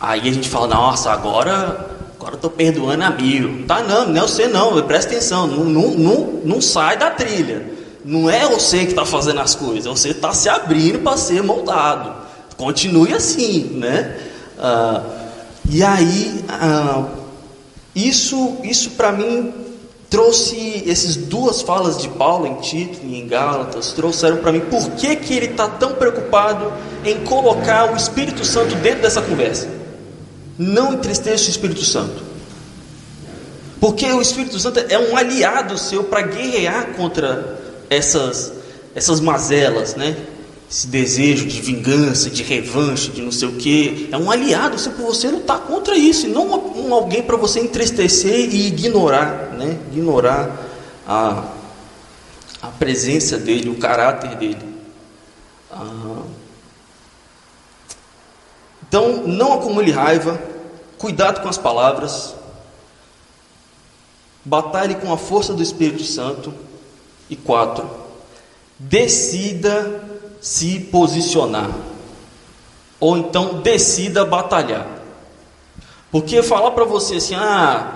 [0.00, 3.66] Aí a gente fala, nossa, agora agora estou perdoando a mil.
[3.66, 7.72] Tá não, não é você não, presta atenção, não, não, não, não sai da trilha.
[8.04, 12.14] Não é você que está fazendo as coisas, você está se abrindo para ser moldado.
[12.56, 14.18] Continue assim, né?
[14.58, 15.02] Ah,
[15.70, 17.06] e aí, ah,
[17.94, 19.54] isso, isso para mim
[20.10, 24.90] trouxe essas duas falas de Paulo em Tito e em Gálatas trouxeram para mim por
[24.90, 26.72] que, que ele está tão preocupado
[27.04, 29.68] em colocar o Espírito Santo dentro dessa conversa.
[30.58, 32.20] Não entristeça o Espírito Santo.
[33.78, 38.52] Porque o Espírito Santo é um aliado seu para guerrear contra essas,
[38.94, 40.16] essas mazelas, né?
[40.70, 45.04] Esse desejo de vingança, de revanche, de não sei o que, é um aliado para
[45.04, 49.76] você lutar contra isso, e não um, alguém para você entristecer e ignorar, né?
[49.90, 50.56] ignorar
[51.04, 51.44] a,
[52.62, 54.64] a presença dele, o caráter dele.
[55.72, 56.22] Ah.
[58.86, 60.40] Então, não acumule raiva,
[60.98, 62.36] cuidado com as palavras,
[64.44, 66.54] batalhe com a força do Espírito Santo.
[67.28, 67.88] E quatro,
[68.76, 70.09] decida
[70.40, 71.70] se posicionar.
[72.98, 74.86] Ou então decida batalhar.
[76.10, 77.92] Porque falar para você assim, ah,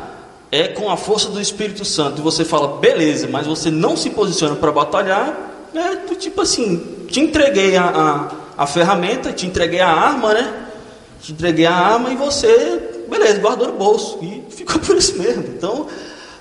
[0.50, 4.10] é com a força do Espírito Santo, e você fala, beleza, mas você não se
[4.10, 6.76] posiciona para batalhar, é tipo assim,
[7.08, 10.66] te entreguei a, a, a, ferramenta, te entreguei a arma, né?
[11.20, 14.18] Te entreguei a arma e você, beleza, guardou no bolso.
[14.22, 15.42] E ficou por isso mesmo.
[15.42, 15.88] Então,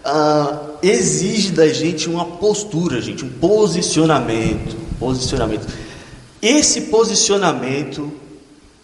[0.05, 4.75] ah, exige da gente uma postura, gente, um posicionamento.
[4.99, 5.67] Posicionamento.
[6.43, 8.11] Esse posicionamento,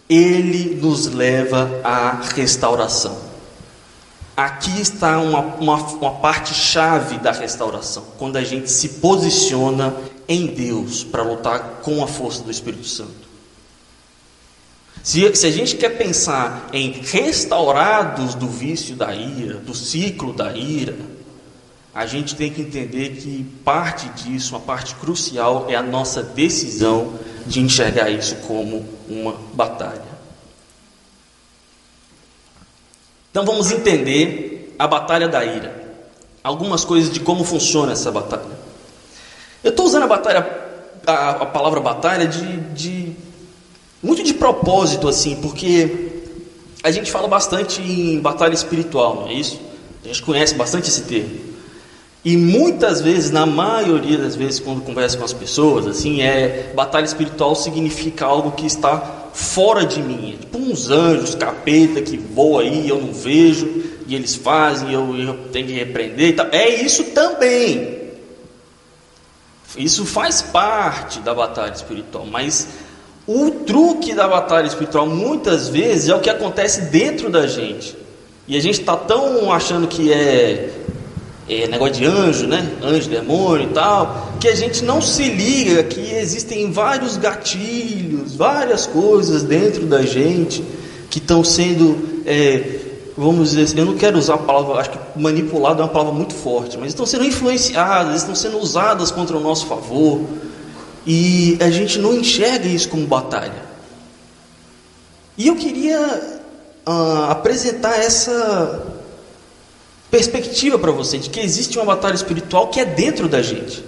[0.08, 3.18] ele nos leva à restauração.
[4.34, 9.94] Aqui está uma, uma, uma parte chave da restauração, quando a gente se posiciona
[10.26, 13.28] em Deus para lutar com a força do Espírito Santo.
[15.02, 20.56] Se, se, a gente quer pensar em restaurados do vício da ira, do ciclo da
[20.56, 20.96] ira,
[21.94, 27.18] a gente tem que entender que parte disso, uma parte crucial, é a nossa decisão
[27.46, 30.10] de enxergar isso como uma batalha.
[33.30, 35.80] Então vamos entender a batalha da ira.
[36.42, 38.58] Algumas coisas de como funciona essa batalha.
[39.62, 40.46] Eu estou usando a batalha,
[41.06, 43.12] a, a palavra batalha de, de
[44.02, 46.10] muito de propósito, assim, porque
[46.82, 49.60] a gente fala bastante em batalha espiritual, não é isso?
[50.02, 51.38] A gente conhece bastante esse termo.
[52.24, 57.04] E muitas vezes, na maioria das vezes, quando converso com as pessoas, assim, é batalha
[57.04, 62.62] espiritual significa algo que está fora de mim, é tipo uns anjos, capeta que voa
[62.62, 63.66] aí, eu não vejo,
[64.06, 66.34] e eles fazem, eu, eu tenho que repreender.
[66.52, 68.00] É isso também.
[69.76, 72.68] Isso faz parte da batalha espiritual, mas
[73.26, 77.96] o truque da batalha espiritual muitas vezes é o que acontece dentro da gente.
[78.48, 80.70] E a gente está tão achando que é,
[81.50, 82.76] é, negócio de anjo, né?
[82.80, 88.86] Anjo, demônio e tal, que a gente não se liga que existem vários gatilhos, várias
[88.86, 90.64] coisas dentro da gente
[91.10, 92.78] que estão sendo, é,
[93.16, 96.14] vamos dizer, assim, eu não quero usar a palavra, acho que manipulado é uma palavra
[96.14, 100.20] muito forte, mas estão sendo influenciadas, estão sendo usadas contra o nosso favor.
[101.04, 103.70] E a gente não enxerga isso como batalha.
[105.36, 106.38] E eu queria
[106.86, 108.89] uh, apresentar essa
[110.10, 113.84] perspectiva para você de que existe uma batalha espiritual que é dentro da gente,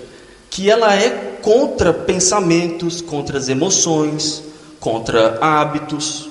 [0.49, 4.43] que ela é contra pensamentos, contra as emoções,
[4.79, 6.29] contra hábitos.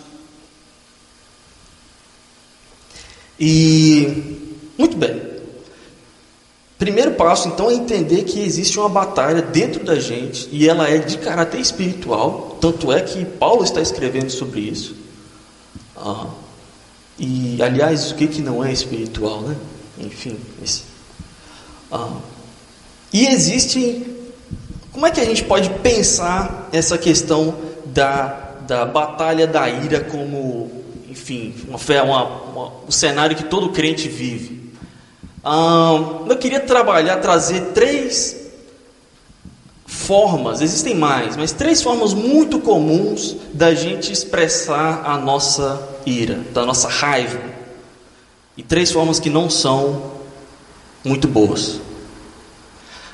[3.39, 4.37] E
[4.77, 5.31] muito bem.
[6.77, 10.97] Primeiro passo, então, é entender que existe uma batalha dentro da gente e ela é
[10.97, 12.57] de caráter espiritual.
[12.59, 14.95] Tanto é que Paulo está escrevendo sobre isso.
[15.95, 16.25] Ah,
[17.19, 19.55] e, aliás, o que, que não é espiritual, né?
[20.01, 20.83] Enfim, esse.
[21.91, 22.17] Ah,
[23.13, 24.05] e existe.
[24.91, 30.69] Como é que a gente pode pensar essa questão da, da batalha da ira como,
[31.09, 34.61] enfim, uma, uma, uma, um cenário que todo crente vive?
[36.29, 38.41] eu queria trabalhar, trazer três
[39.87, 46.65] formas, existem mais, mas três formas muito comuns da gente expressar a nossa ira, da
[46.65, 47.50] nossa raiva.
[48.57, 50.11] E três formas que não são
[51.03, 51.79] muito boas.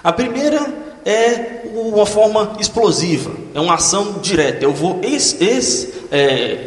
[0.03, 0.73] A primeira
[1.05, 4.63] é uma forma explosiva, é uma ação direta.
[4.63, 6.65] Eu vou ex, ex, é,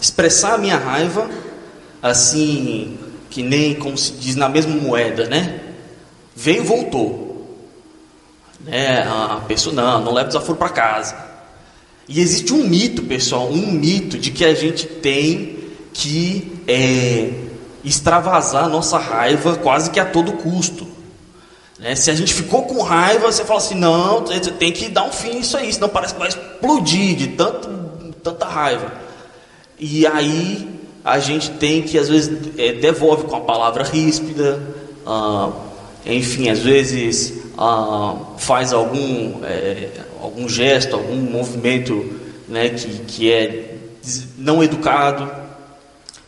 [0.00, 1.28] expressar a minha raiva
[2.02, 2.98] assim
[3.28, 5.60] que nem, como se diz, na mesma moeda, né?
[6.34, 7.30] Veio e voltou.
[8.64, 9.02] Né?
[9.02, 11.16] A pessoa, não, não leva desaforo para casa.
[12.08, 15.58] E existe um mito, pessoal, um mito de que a gente tem
[15.92, 17.30] que é,
[17.84, 20.86] extravasar nossa raiva quase que a todo custo.
[21.78, 21.94] Né?
[21.96, 25.36] Se a gente ficou com raiva, você fala assim, não, tem que dar um fim
[25.36, 27.68] nisso aí, senão parece que vai explodir de tanto,
[28.22, 28.92] tanta raiva.
[29.78, 30.68] E aí
[31.02, 34.60] a gente tem que, às vezes, é, devolve com a palavra ríspida,
[35.06, 35.50] ah,
[36.04, 39.88] enfim, às vezes ah, faz algum, é,
[40.22, 43.74] algum gesto, algum movimento né, que, que é
[44.36, 45.30] não educado,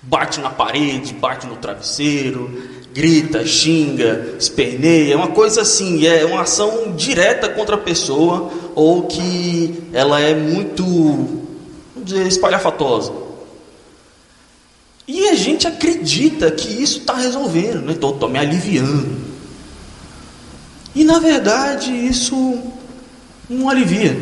[0.03, 2.51] bate na parede, bate no travesseiro,
[2.93, 9.05] grita, xinga, esperneia, é uma coisa assim, é uma ação direta contra a pessoa ou
[9.05, 13.12] que ela é muito, vamos dizer, espalhafatosa.
[15.07, 17.93] E a gente acredita que isso está resolvendo, né?
[17.93, 19.33] estou me aliviando.
[20.95, 22.59] E na verdade isso
[23.49, 24.16] não alivia.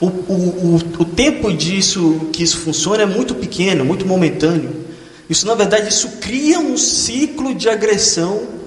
[0.00, 4.81] O, o, o, o tempo disso que isso funciona é muito pequeno, muito momentâneo.
[5.28, 8.62] Isso na verdade isso cria um ciclo de agressão.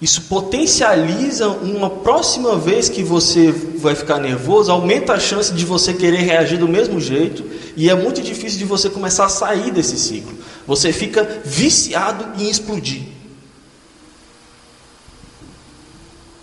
[0.00, 5.94] Isso potencializa uma próxima vez que você vai ficar nervoso, aumenta a chance de você
[5.94, 7.44] querer reagir do mesmo jeito
[7.76, 10.34] e é muito difícil de você começar a sair desse ciclo.
[10.66, 13.14] Você fica viciado em explodir.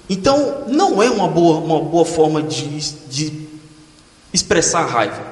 [0.09, 3.47] Então, não é uma boa, uma boa forma de, de
[4.34, 5.25] expressar raiva.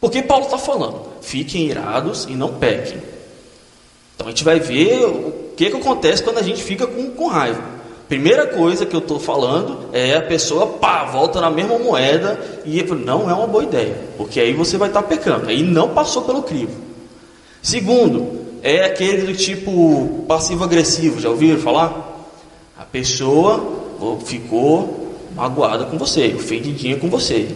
[0.00, 2.98] Porque Paulo está falando, fiquem irados e não pequem.
[4.14, 7.28] Então a gente vai ver o que, que acontece quando a gente fica com, com
[7.28, 7.78] raiva.
[8.08, 12.82] Primeira coisa que eu estou falando é a pessoa pá, volta na mesma moeda e
[12.82, 16.22] não é uma boa ideia, porque aí você vai estar tá pecando, aí não passou
[16.22, 16.72] pelo crivo.
[17.60, 22.26] Segundo, é aquele do tipo passivo-agressivo, já ouviram falar?
[22.78, 27.48] A pessoa ficou magoada com você, ofendidinha com você,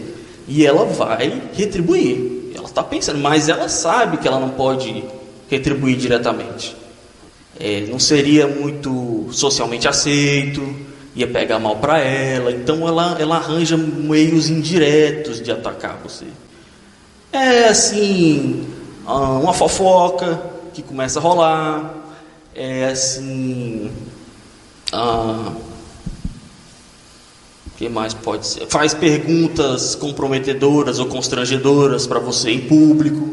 [0.46, 2.41] e ela vai retribuir.
[2.62, 5.04] Ela está pensando, mas ela sabe que ela não pode
[5.50, 6.76] retribuir diretamente.
[7.58, 10.62] É, não seria muito socialmente aceito,
[11.12, 16.26] ia pegar mal para ela, então ela, ela arranja meios indiretos de atacar você.
[17.32, 18.64] É assim,
[19.04, 20.40] ah, uma fofoca
[20.72, 21.94] que começa a rolar,
[22.54, 23.90] é assim.
[24.92, 25.52] Ah,
[27.82, 28.66] que mais pode ser?
[28.68, 33.28] Faz perguntas comprometedoras ou constrangedoras para você em público.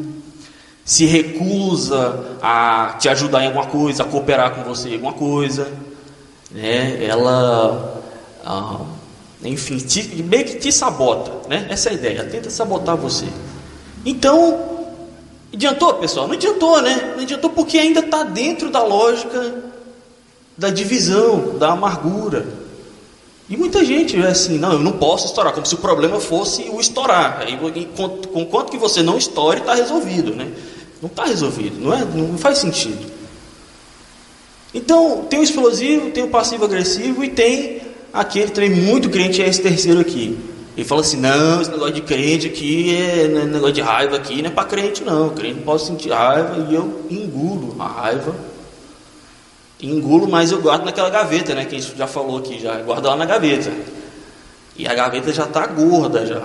[0.84, 5.72] Se recusa a te ajudar em alguma coisa, a cooperar com você em alguma coisa.
[6.50, 7.06] Né?
[7.06, 8.02] Ela,
[8.44, 8.80] ah,
[9.44, 11.48] enfim, te, meio que te sabota.
[11.48, 11.68] Né?
[11.70, 13.28] Essa é a ideia, tenta sabotar você.
[14.04, 14.88] Então,
[15.54, 16.28] adiantou, pessoal?
[16.28, 17.14] Não adiantou, né?
[17.16, 19.70] Não adiantou porque ainda está dentro da lógica
[20.58, 22.69] da divisão, da amargura.
[23.50, 26.70] E muita gente é assim, não, eu não posso estourar, como se o problema fosse
[26.70, 27.42] o estourar.
[27.42, 27.58] Aí,
[28.32, 30.52] com quanto que você não estoure, está resolvido, né?
[31.02, 33.10] Não está resolvido, não, é, não faz sentido.
[34.72, 37.82] Então, tem o explosivo, tem o passivo-agressivo e tem
[38.14, 40.38] aquele também muito crente, é esse terceiro aqui.
[40.78, 44.44] Ele fala assim, não, esse negócio de crente aqui, é, é negócio de raiva aqui,
[44.44, 45.28] não é para crente não.
[45.28, 48.36] O crente não pode sentir raiva e eu engulo a raiva
[49.82, 51.66] engulo, mas eu guardo naquela gaveta, né?
[51.66, 53.72] Que a gente já falou aqui, já guardo lá na gaveta.
[54.76, 56.42] E a gaveta já está gorda já.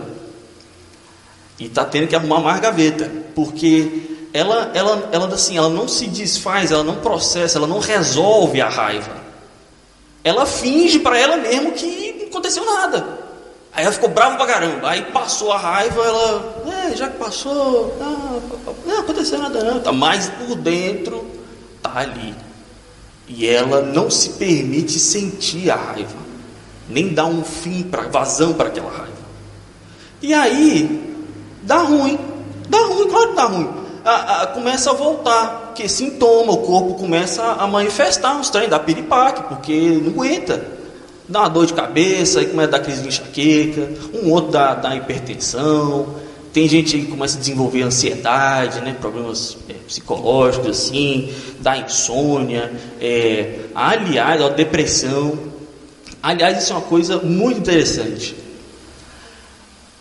[1.59, 6.09] E está tendo que arrumar mais gaveta, porque ela, ela, ela assim, ela não se
[6.09, 9.23] desfaz, ela não processa, ela não resolve a raiva.
[10.25, 13.21] Ela finge para ela mesmo que não aconteceu nada.
[13.73, 14.89] Aí ela ficou brava pra caramba.
[14.89, 18.41] Aí passou a raiva, ela, é, já que passou, ah,
[18.87, 19.81] não aconteceu nada não.
[19.81, 21.25] Tá mais por dentro,
[21.83, 22.35] tá ali.
[23.27, 26.17] E ela não se permite sentir a raiva,
[26.89, 29.13] nem dar um fim para vazão para aquela raiva.
[30.21, 31.15] E aí
[31.63, 32.19] dá ruim,
[32.69, 33.71] dá ruim, claro que dá ruim.
[34.05, 38.79] A, a, começa a voltar, que sintoma, o corpo começa a manifestar uns trem, dá
[38.79, 40.75] piripaque, porque não aguenta.
[41.27, 44.75] Dá uma dor de cabeça, aí começa a dar crise de enxaqueca, um outro dá,
[44.75, 46.15] dá hipertensão,
[46.55, 53.59] tem gente que começa a desenvolver ansiedade, né, problemas é, psicológicos assim, da insônia, é,
[53.75, 55.37] aliás, a depressão.
[56.23, 58.37] Aliás, isso é uma coisa muito interessante.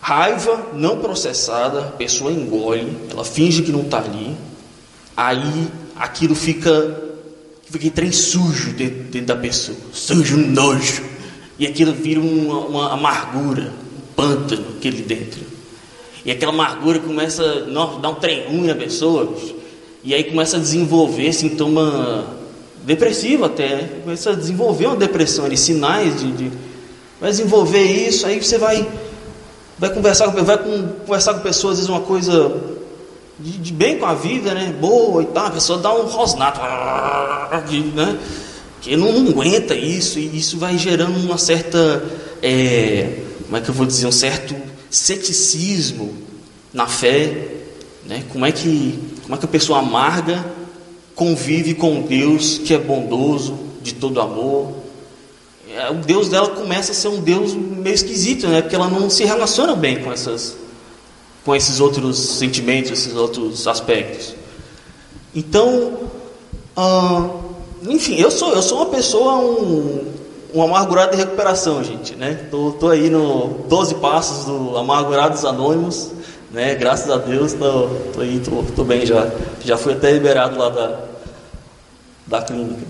[0.00, 4.36] Raiva não processada, a pessoa engole, ela finge que não está ali,
[5.16, 7.02] aí aquilo fica,
[7.68, 11.02] fica trem sujo dentro, dentro, da pessoa, sujo, nojo,
[11.58, 15.43] e aquilo vira uma, uma amargura, um pântano aquele dentro.
[16.24, 19.34] E aquela amargura começa a dar um trem ruim na pessoa.
[20.02, 22.26] E aí começa a desenvolver sintoma
[22.82, 23.90] depressivo até.
[24.02, 26.50] Começa a desenvolver uma depressão, ali, sinais de, de,
[27.20, 28.86] Vai desenvolver isso, aí você vai.
[29.78, 32.54] Vai conversar, vai conversar com pessoas, às vezes uma coisa
[33.38, 34.74] de, de, bem com a vida, né?
[34.80, 36.60] Boa e tal, a pessoa dá um rosnato,
[37.94, 38.18] né?
[38.80, 42.02] Que não, não aguenta isso, e isso vai gerando uma certa.
[42.42, 44.06] É, como é que eu vou dizer?
[44.06, 44.54] Um certo
[44.94, 46.14] ceticismo
[46.72, 47.48] na fé,
[48.06, 48.24] né?
[48.30, 50.44] Como é que como é que a pessoa amarga
[51.14, 54.72] convive com Deus que é bondoso, de todo amor?
[55.74, 58.62] É, o Deus dela começa a ser um Deus meio esquisito, né?
[58.62, 60.56] Porque ela não se relaciona bem com essas
[61.44, 64.34] com esses outros sentimentos, esses outros aspectos.
[65.34, 65.98] Então,
[66.76, 67.30] ah,
[67.88, 70.13] enfim, eu sou eu sou uma pessoa um
[70.54, 72.46] um amargurado de recuperação, gente, né?
[72.48, 76.12] Tô, tô aí no 12 passos do Amargurados Anônimos,
[76.52, 76.76] né?
[76.76, 79.28] Graças a Deus, tô, tô aí, tô, tô bem já.
[79.64, 81.00] Já fui até liberado lá da,
[82.24, 82.86] da clínica.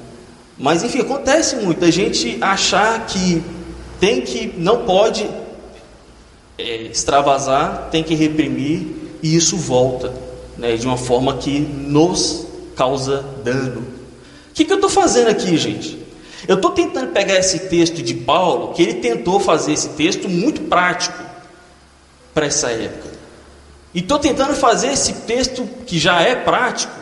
[0.58, 3.42] Mas enfim, acontece muito a gente achar que
[3.98, 5.26] tem que, não pode
[6.58, 10.12] é, extravasar, tem que reprimir e isso volta,
[10.58, 10.76] né?
[10.76, 12.46] De uma forma que nos
[12.76, 13.80] causa dano.
[14.50, 16.03] O que, que eu estou fazendo aqui, gente?
[16.46, 20.62] Eu estou tentando pegar esse texto de Paulo, que ele tentou fazer esse texto muito
[20.62, 21.18] prático
[22.34, 23.14] para essa época.
[23.94, 26.92] E estou tentando fazer esse texto que já é prático,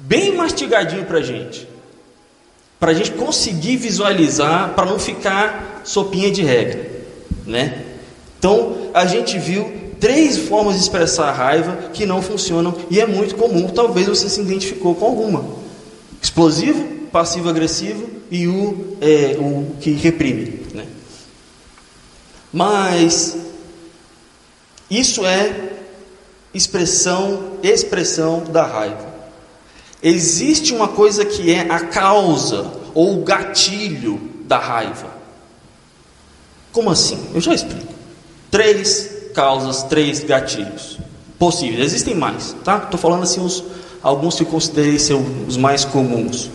[0.00, 1.66] bem mastigadinho para a gente.
[2.78, 6.90] Para a gente conseguir visualizar, para não ficar sopinha de regra.
[7.46, 7.82] Né?
[8.38, 13.06] Então, a gente viu três formas de expressar a raiva que não funcionam e é
[13.06, 13.68] muito comum.
[13.68, 15.44] Talvez você se identificou com alguma:
[16.20, 20.66] explosivo, passivo-agressivo e o, é, o que reprime.
[20.74, 20.84] Né?
[22.52, 23.36] Mas
[24.90, 25.74] isso é
[26.52, 29.14] expressão, expressão da raiva.
[30.02, 35.14] Existe uma coisa que é a causa ou o gatilho da raiva.
[36.72, 37.28] Como assim?
[37.32, 37.94] Eu já explico.
[38.50, 40.98] Três causas, três gatilhos
[41.38, 41.84] possíveis.
[41.84, 42.78] Existem mais, tá?
[42.78, 43.62] Estou falando assim os,
[44.02, 46.50] alguns que eu considerei ser os mais comuns.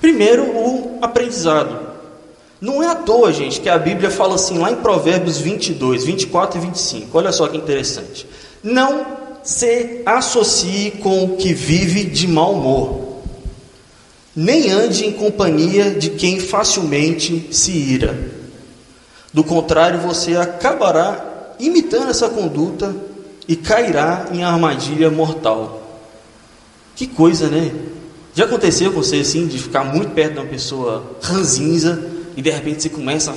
[0.00, 1.88] Primeiro, o aprendizado.
[2.60, 6.58] Não é à toa, gente, que a Bíblia fala assim lá em Provérbios 22, 24
[6.58, 7.18] e 25.
[7.18, 8.26] Olha só que interessante.
[8.62, 9.06] Não
[9.42, 13.22] se associe com o que vive de mau humor,
[14.34, 18.18] nem ande em companhia de quem facilmente se ira.
[19.32, 22.94] Do contrário, você acabará imitando essa conduta
[23.46, 26.02] e cairá em armadilha mortal.
[26.94, 27.72] Que coisa, né?
[28.38, 32.00] Já aconteceu com você assim, de ficar muito perto de uma pessoa ranzinza
[32.36, 33.34] e de repente você começa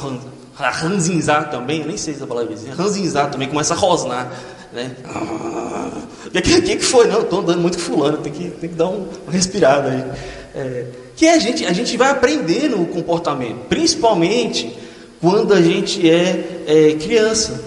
[0.59, 1.81] a, ranzinzar também?
[1.81, 4.31] Eu nem sei se a palavra é ranzinzar também, começa a rosnar.
[4.71, 4.95] Né?
[6.27, 7.07] O que, que, que, foi?
[7.07, 10.03] Não, estou andando muito com fulano, tem que, tem que dar um, uma respirada aí.
[10.53, 10.85] É,
[11.15, 14.77] que a gente, a gente vai aprendendo o comportamento, principalmente
[15.19, 17.59] quando a gente é, é criança.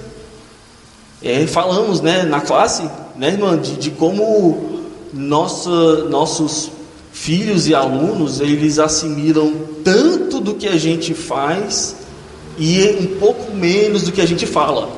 [1.20, 6.70] É, falamos né, na classe, né, irmã, de, de como nossa, nossos
[7.14, 9.54] filhos e alunos eles assimilam
[9.84, 11.94] tanto do que a gente faz
[12.58, 14.90] e um pouco menos do que a gente fala.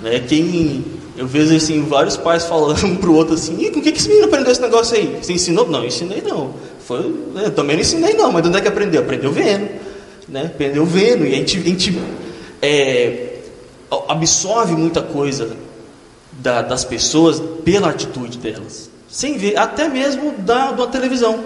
[0.00, 0.20] Né?
[0.20, 0.84] Quem
[1.16, 3.98] eu vejo assim vários pais falando um para o outro assim, e com que, que
[3.98, 5.18] esse menino aprendeu esse negócio aí?
[5.20, 5.68] Você ensinou?
[5.68, 6.54] Não, ensinei não.
[6.86, 9.02] Foi, eu também não ensinei não, mas de onde é que aprendeu?
[9.02, 9.68] Aprendeu vendo,
[10.28, 10.44] né?
[10.46, 11.98] Aprendeu vendo e a gente, a gente
[12.62, 13.38] é,
[14.08, 15.56] absorve muita coisa
[16.32, 21.40] da, das pessoas pela atitude delas, sem ver, até mesmo da, da televisão.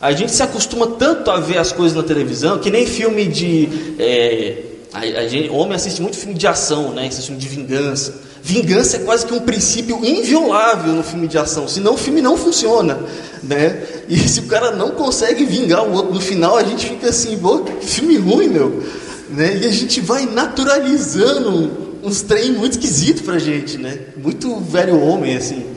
[0.00, 3.96] A gente se acostuma tanto a ver as coisas na televisão que nem filme de
[3.98, 4.62] é,
[4.96, 7.06] a, a gente, homem assiste muito filme de ação, né?
[7.06, 8.14] Esse filme de vingança.
[8.42, 12.36] Vingança é quase que um princípio inviolável no filme de ação, senão o filme não
[12.36, 12.98] funciona,
[13.42, 13.82] né?
[14.08, 17.36] E se o cara não consegue vingar o outro no final, a gente fica assim,
[17.36, 18.82] pô, que filme ruim, meu.
[19.30, 19.58] Né?
[19.62, 23.98] E a gente vai naturalizando uns trem muito esquisito pra gente, né?
[24.16, 25.75] Muito velho homem, assim.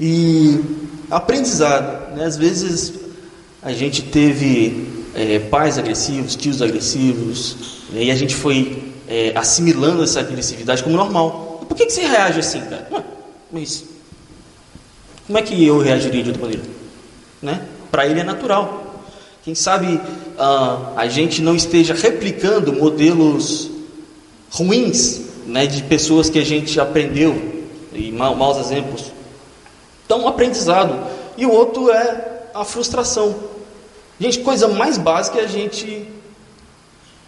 [0.00, 0.60] E
[1.10, 2.24] aprendizado, né?
[2.24, 2.94] Às vezes
[3.62, 7.56] a gente teve é, pais agressivos, tios agressivos,
[7.92, 8.04] né?
[8.04, 11.66] E a gente foi é, assimilando essa agressividade como normal.
[11.68, 12.88] Por que, que você reage assim, cara?
[13.52, 13.84] Mas
[15.26, 16.64] como é que eu reagiria de outra maneira?
[17.42, 17.66] Né?
[17.90, 19.04] Para ele é natural.
[19.44, 23.70] Quem sabe uh, a gente não esteja replicando modelos
[24.50, 29.12] ruins né, de pessoas que a gente aprendeu e ma maus exemplos.
[30.10, 31.06] Então, aprendizado.
[31.36, 33.32] E o outro é a frustração.
[34.18, 36.04] Gente, coisa mais básica é a gente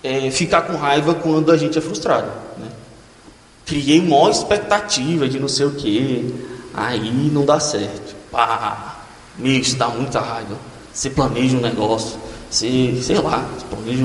[0.02, 2.26] é, ficar com raiva quando a gente é frustrado.
[2.58, 2.66] Né?
[3.64, 6.34] Criei uma expectativa de não sei o que,
[6.74, 8.16] aí não dá certo.
[8.32, 8.96] Pá,
[9.38, 10.56] isso dá muita raiva.
[10.92, 12.18] Você planeja um negócio,
[12.50, 14.04] você, sei lá, planeja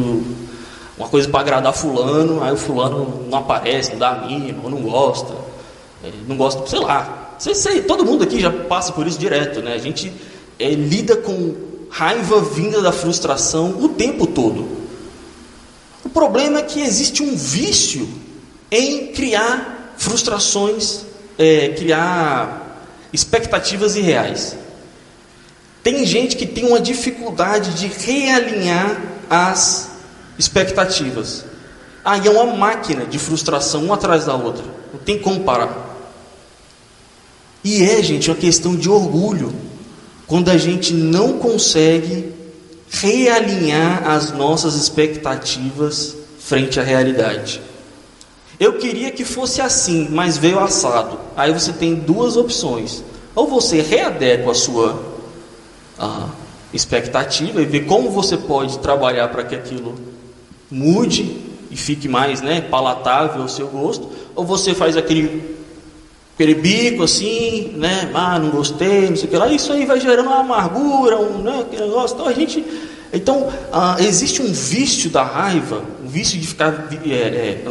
[0.96, 4.70] uma coisa para agradar fulano, aí o fulano não aparece, não dá a mínima, ou
[4.70, 5.34] não gosta,
[6.04, 7.27] é, não gosta, sei lá.
[7.40, 9.74] Sei, sei, todo mundo aqui já passa por isso direto, né?
[9.74, 10.12] A gente
[10.58, 11.56] é, lida com
[11.90, 14.68] raiva vinda da frustração o tempo todo.
[16.04, 18.08] O problema é que existe um vício
[18.72, 21.06] em criar frustrações,
[21.38, 24.56] é, criar expectativas irreais.
[25.84, 29.92] Tem gente que tem uma dificuldade de realinhar as
[30.38, 31.46] expectativas.
[32.04, 34.64] Aí é uma máquina de frustração, uma atrás da outra.
[34.94, 35.87] Não tem como parar.
[37.68, 39.54] E é, gente, uma questão de orgulho.
[40.26, 42.32] Quando a gente não consegue
[42.90, 47.60] realinhar as nossas expectativas frente à realidade.
[48.58, 51.20] Eu queria que fosse assim, mas veio assado.
[51.36, 53.04] Aí você tem duas opções.
[53.36, 55.04] Ou você readequa a sua
[56.00, 56.30] a
[56.74, 59.94] expectativa e vê como você pode trabalhar para que aquilo
[60.72, 61.36] mude
[61.70, 65.57] e fique mais né, palatável ao seu gosto, ou você faz aquele,
[66.38, 70.00] aquele bico assim, né, ah, não gostei, não sei o que lá, isso aí vai
[70.00, 72.64] gerando uma amargura, um né, aquele negócio, então a gente
[73.12, 77.66] então, ah, existe um vício da raiva, um vício de ficar, é, é,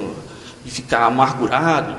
[0.64, 1.94] de ficar amargurado,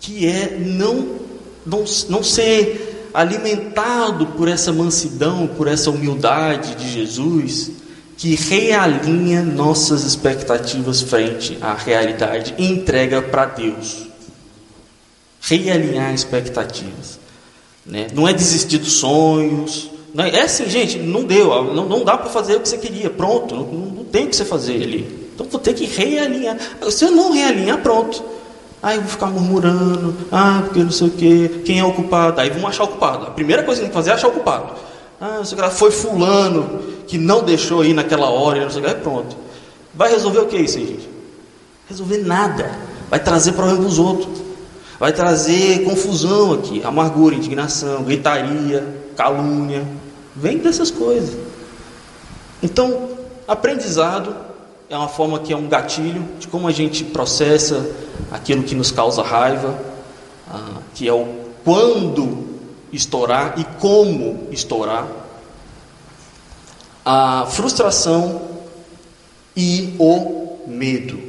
[0.00, 1.20] que é não,
[1.66, 7.70] não, não ser alimentado por essa mansidão, por essa humildade de Jesus,
[8.16, 14.11] que realinha nossas expectativas frente à realidade e entrega para Deus.
[15.42, 17.18] Realinhar expectativas.
[17.84, 18.06] Né?
[18.14, 19.90] Não é desistir dos sonhos.
[20.14, 22.78] Não é, é assim, gente, não deu, não, não dá para fazer o que você
[22.78, 25.30] queria, pronto, não, não tem o que você fazer ali.
[25.34, 26.56] Então vou ter que realinhar.
[26.90, 28.22] Se eu não realinhar, pronto.
[28.82, 32.40] Aí eu vou ficar murmurando, ah, porque não sei o quê, quem é o culpado?
[32.40, 33.26] Aí vamos achar o culpado.
[33.26, 34.72] A primeira coisa que tem que fazer é achar o culpado.
[35.20, 38.80] Ah, não sei o que, foi fulano que não deixou ir naquela hora, não sei
[38.80, 39.36] o que, aí pronto.
[39.94, 41.08] Vai resolver o que isso aí, gente?
[41.88, 42.70] Resolver nada.
[43.08, 44.42] Vai trazer problema para os outros.
[45.02, 48.86] Vai trazer confusão aqui, amargura, indignação, gritaria,
[49.16, 49.84] calúnia.
[50.36, 51.36] Vem dessas coisas.
[52.62, 53.08] Então,
[53.48, 54.32] aprendizado
[54.88, 57.84] é uma forma que é um gatilho de como a gente processa
[58.30, 59.76] aquilo que nos causa raiva,
[60.48, 61.26] ah, que é o
[61.64, 62.60] quando
[62.92, 65.08] estourar e como estourar.
[67.04, 68.40] A frustração
[69.56, 71.20] e o medo.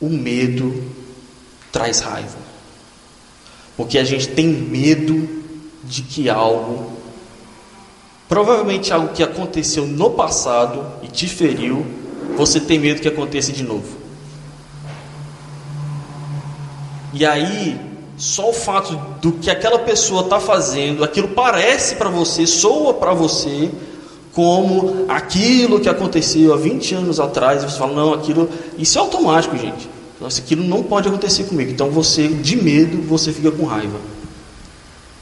[0.00, 0.98] O medo
[1.72, 2.38] traz raiva.
[3.76, 5.28] Porque a gente tem medo
[5.84, 7.00] de que algo
[8.30, 11.84] Provavelmente algo que aconteceu no passado e te feriu,
[12.36, 13.88] você tem medo que aconteça de novo.
[17.12, 17.76] E aí,
[18.16, 23.12] só o fato do que aquela pessoa está fazendo, aquilo parece para você, soa para
[23.12, 23.68] você,
[24.32, 28.48] como aquilo que aconteceu há 20 anos atrás, e você fala, não, aquilo.
[28.78, 29.90] Isso é automático, gente.
[30.20, 31.70] Nossa, aquilo não pode acontecer comigo.
[31.70, 33.98] Então você, de medo, você fica com raiva.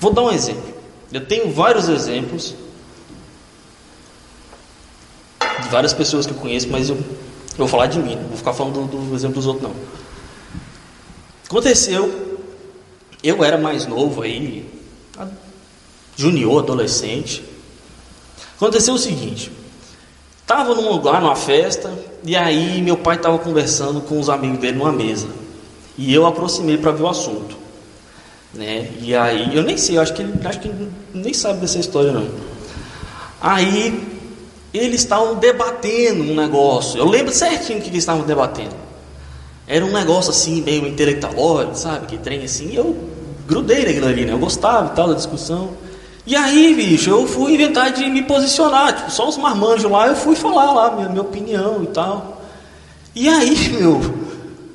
[0.01, 0.75] Vou dar um exemplo.
[1.13, 2.55] Eu tenho vários exemplos
[5.63, 7.05] de várias pessoas que eu conheço, mas eu, eu
[7.57, 9.75] vou falar de mim, não vou ficar falando do, do exemplo dos outros não.
[11.47, 12.39] Aconteceu,
[13.23, 14.69] eu era mais novo aí,
[16.17, 17.43] junior, adolescente.
[18.57, 19.51] Aconteceu o seguinte,
[20.49, 21.93] estava num lugar, numa festa,
[22.25, 25.27] e aí meu pai estava conversando com os amigos dele numa mesa.
[25.99, 27.55] E eu aproximei para ver o assunto.
[28.55, 28.91] Né?
[29.03, 30.73] E aí, eu nem sei, eu acho que ele acho que
[31.13, 32.27] nem sabe dessa história não.
[33.39, 34.09] Aí
[34.73, 36.99] eles estavam debatendo um negócio.
[36.99, 38.75] Eu lembro certinho o que eles estavam debatendo.
[39.67, 42.07] Era um negócio assim, meio intelectual, sabe?
[42.07, 42.75] Que trem assim.
[42.75, 42.97] Eu
[43.47, 44.33] grudei ali, né?
[44.33, 45.75] Eu gostava e tal da discussão.
[46.29, 48.95] E aí, bicho, eu fui inventar de me posicionar.
[48.95, 52.43] Tipo, só os marmanjos lá, eu fui falar lá minha, minha opinião e tal.
[53.15, 53.99] E aí, meu,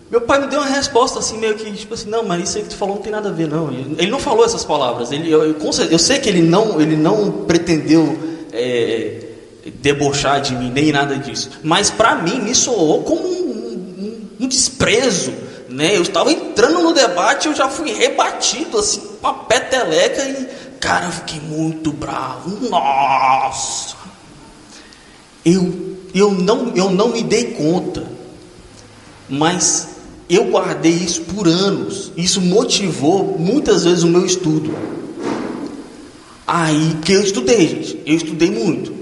[0.09, 2.63] meu pai me deu uma resposta assim, meio que, tipo assim, não, mas isso aí
[2.63, 3.71] que tu falou não tem nada a ver, não.
[3.71, 5.11] Ele não falou essas palavras.
[5.11, 5.55] Ele, eu, eu,
[5.91, 8.17] eu sei que ele não, ele não pretendeu.
[8.51, 9.19] É,
[9.81, 11.51] debochar de mim, nem nada disso.
[11.63, 13.51] Mas para mim me soou como um,
[13.99, 15.33] um, um, desprezo.
[15.69, 15.95] Né?
[15.95, 20.47] Eu estava entrando no debate, eu já fui rebatido assim, com a peteleca e,
[20.83, 22.69] cara, eu fiquei muito bravo.
[22.69, 23.95] Nossa!
[25.45, 28.05] Eu, eu, não, eu não me dei conta,
[29.29, 29.87] mas
[30.29, 32.11] eu guardei isso por anos.
[32.17, 34.75] Isso motivou muitas vezes o meu estudo.
[36.45, 38.01] Aí que eu estudei, gente.
[38.05, 38.93] Eu estudei muito.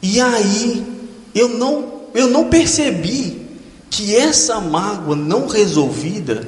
[0.00, 0.86] E aí
[1.34, 3.44] eu não, eu não percebi
[3.90, 6.46] que essa mágoa não resolvida,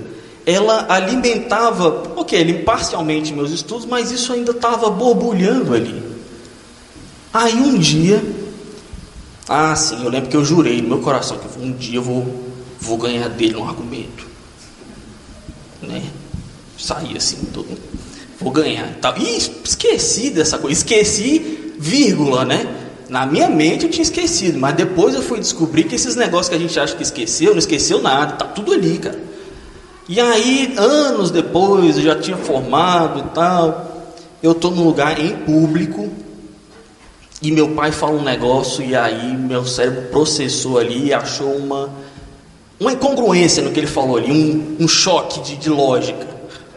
[0.49, 6.03] ela alimentava, ok, parcialmente meus estudos, mas isso ainda estava borbulhando ali.
[7.35, 8.25] Aí um dia,
[9.47, 12.27] ah sim, eu lembro que eu jurei no meu coração que um dia eu vou,
[12.81, 14.27] vou ganhar dele um argumento.
[15.83, 16.03] Né?
[16.79, 17.69] Saí assim, todo,
[18.41, 18.95] vou ganhar.
[19.03, 19.19] Tal.
[19.19, 22.75] E esqueci dessa coisa, esqueci, vírgula, né?
[23.11, 26.55] Na minha mente eu tinha esquecido, mas depois eu fui descobrir que esses negócios que
[26.55, 29.28] a gente acha que esqueceu, não esqueceu nada, tá tudo ali, cara.
[30.09, 35.37] E aí, anos depois, eu já tinha formado e tal, eu estou num lugar em
[35.37, 36.09] público
[37.43, 41.91] e meu pai fala um negócio e aí meu cérebro processou ali e achou uma,
[42.81, 46.27] uma incongruência no que ele falou ali, um, um choque de, de lógica.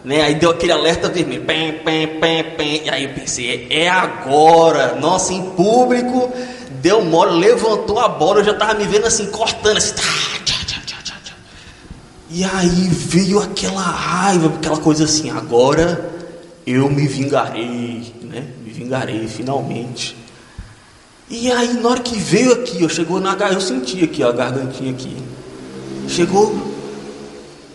[0.03, 0.21] Né?
[0.21, 1.45] Aí deu aquele alerta vermelho.
[1.45, 2.81] Pem, pem, pem, pem.
[2.85, 4.95] E aí eu pensei, é agora.
[4.95, 6.31] Nossa, em público,
[6.81, 9.93] deu mole, levantou a bola, eu já estava me vendo assim, cortando assim.
[12.33, 16.09] E aí veio aquela raiva, aquela coisa assim, agora
[16.65, 18.47] eu me vingarei, né?
[18.63, 20.15] Me vingarei finalmente.
[21.29, 24.31] E aí na hora que veio aqui, eu chegou na eu senti aqui ó, a
[24.31, 25.15] gargantinha aqui.
[26.07, 26.71] Chegou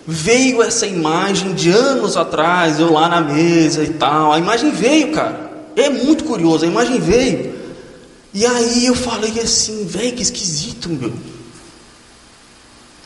[0.06, 4.32] veio essa imagem de anos atrás, eu lá na mesa e tal.
[4.32, 5.50] A imagem veio, cara.
[5.74, 7.54] É muito curioso, a imagem veio.
[8.32, 11.12] E aí eu falei assim, velho, que esquisito, meu.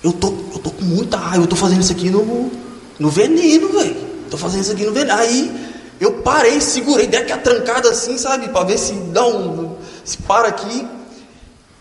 [0.02, 2.50] Eu tô, eu tô com muita raiva, eu tô fazendo isso aqui no,
[2.98, 3.96] no veneno, velho.
[4.30, 5.12] Tô fazendo isso aqui no veneno.
[5.18, 5.70] Aí
[6.00, 8.48] eu parei, segurei, dei aquela trancada assim, sabe?
[8.48, 9.76] Pra ver se dá um.
[10.04, 10.86] se para aqui.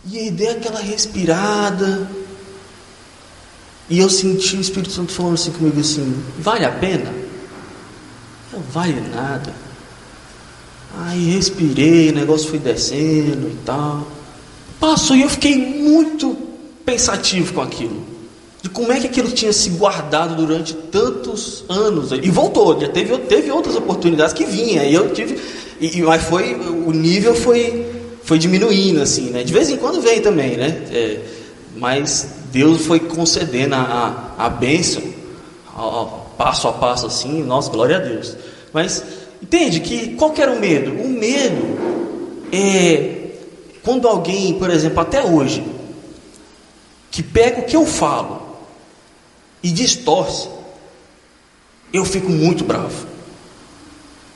[0.06, 2.10] E aí dei aquela respirada.
[3.90, 7.12] E eu senti o Espírito Santo falando assim comigo assim, vale a pena?
[8.52, 9.54] Não vale nada.
[10.98, 14.08] Aí respirei, o negócio foi descendo e tal.
[14.80, 16.36] Passou e eu fiquei muito
[16.86, 18.09] pensativo com aquilo.
[18.62, 22.12] De como é que aquilo tinha se guardado durante tantos anos.
[22.12, 24.84] E voltou, já teve, teve outras oportunidades que vinha.
[24.84, 25.40] E eu tive.
[25.80, 26.56] E, mas foi.
[26.56, 27.86] O nível foi,
[28.24, 29.44] foi diminuindo, assim, né?
[29.44, 30.84] De vez em quando vem também, né?
[30.92, 31.20] É,
[31.78, 35.04] mas Deus foi concedendo a, a, a bênção,
[35.74, 36.06] a, a,
[36.38, 38.36] passo a passo assim, nossa, glória a Deus.
[38.74, 39.04] Mas
[39.42, 40.92] entende que qual que era o medo?
[41.02, 41.80] O medo
[42.52, 43.16] é
[43.84, 45.64] quando alguém, por exemplo, até hoje,
[47.10, 48.49] que pega o que eu falo
[49.62, 50.50] e distorce,
[51.92, 53.08] eu fico muito bravo.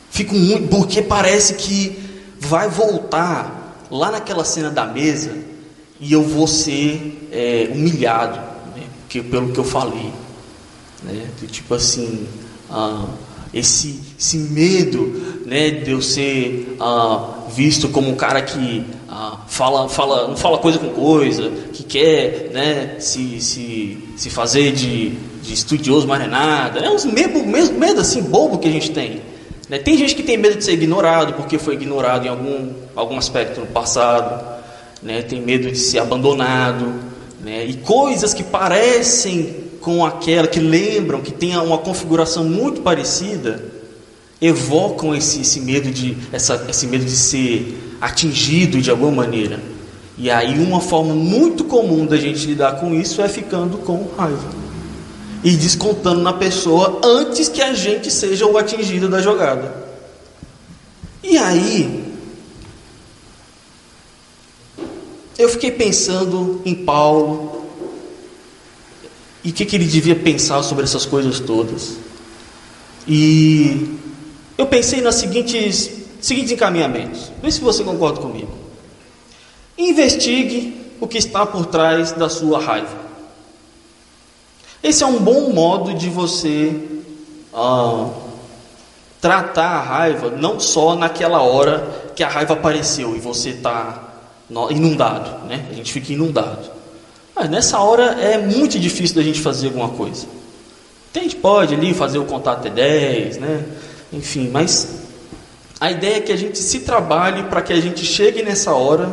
[0.10, 1.98] Fico muito, porque parece que
[2.40, 5.36] vai voltar lá naquela cena da mesa
[6.00, 8.38] e eu vou ser é, humilhado
[8.76, 8.84] né,
[9.30, 10.12] pelo que eu falei.
[11.04, 12.28] Né, tipo assim,
[12.70, 13.06] ah,
[13.54, 19.88] esse, esse medo né, de eu ser ah, visto como um cara que ah, fala,
[19.88, 25.54] fala, não fala coisa com coisa, que quer né, se, se, se fazer de, de
[25.54, 26.80] estudioso, mas não é nada.
[26.80, 29.22] É uns medo, medo, medo assim bobo que a gente tem.
[29.70, 29.78] Né?
[29.78, 33.60] Tem gente que tem medo de ser ignorado porque foi ignorado em algum, algum aspecto
[33.60, 34.44] no passado,
[35.04, 35.22] né?
[35.22, 36.92] tem medo de ser abandonado,
[37.40, 37.66] né?
[37.68, 43.64] e coisas que parecem com aquela, que lembram, que tem uma configuração muito parecida,
[44.44, 49.60] evocam esse, esse medo de essa, esse medo de ser atingido de alguma maneira.
[50.18, 54.64] E aí uma forma muito comum da gente lidar com isso é ficando com raiva.
[55.44, 59.74] E descontando na pessoa antes que a gente seja o atingido da jogada.
[61.24, 62.04] E aí
[65.38, 67.64] eu fiquei pensando em Paulo,
[69.44, 71.98] e o que, que ele devia pensar sobre essas coisas todas.
[73.08, 74.00] E
[74.58, 75.90] eu pensei nos seguintes,
[76.22, 77.32] seguintes encaminhamentos.
[77.42, 78.52] Vê se você concorda comigo.
[79.78, 83.04] Investigue o que está por trás da sua raiva.
[84.82, 86.76] Esse é um bom modo de você
[87.54, 88.10] ah,
[89.22, 94.14] tratar a raiva, não só naquela hora que a raiva apareceu e você está
[94.70, 95.66] inundado, né?
[95.72, 96.70] A gente fica inundado.
[97.36, 100.28] Mas nessa hora é muito difícil da gente fazer alguma coisa.
[101.16, 103.66] A gente pode ali fazer o contato T10, né?
[104.14, 104.88] Enfim, mas
[105.80, 109.12] a ideia é que a gente se trabalhe para que a gente chegue nessa hora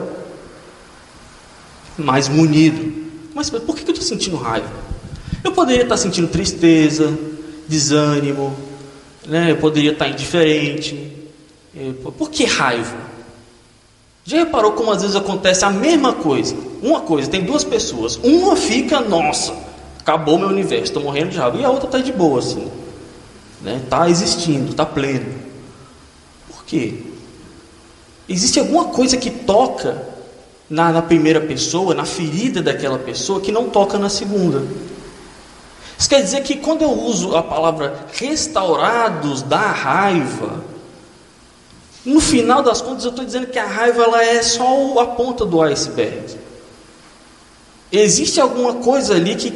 [1.96, 3.01] mais munido.
[3.34, 4.70] Mas por que eu estou sentindo raiva?
[5.42, 7.16] Eu poderia estar sentindo tristeza,
[7.66, 8.55] desânimo,
[9.26, 9.51] né?
[9.51, 11.12] eu poderia estar indiferente.
[11.74, 13.11] É, por que raiva?
[14.24, 16.55] Já reparou como às vezes acontece a mesma coisa?
[16.82, 18.16] Uma coisa, tem duas pessoas.
[18.22, 19.55] Uma fica, nossa,
[19.98, 21.57] acabou meu universo, estou morrendo de raiva.
[21.57, 22.70] E a outra está de boa, assim.
[23.63, 23.81] Né?
[23.85, 25.35] Está existindo, está pleno.
[26.49, 27.03] Por quê?
[28.29, 30.07] Existe alguma coisa que toca
[30.69, 34.63] na, na primeira pessoa, na ferida daquela pessoa, que não toca na segunda.
[35.99, 40.65] Isso quer dizer que quando eu uso a palavra restaurados da raiva,
[42.05, 45.45] no final das contas, eu estou dizendo que a raiva ela é só a ponta
[45.45, 46.39] do iceberg.
[47.93, 49.51] Existe alguma coisa ali que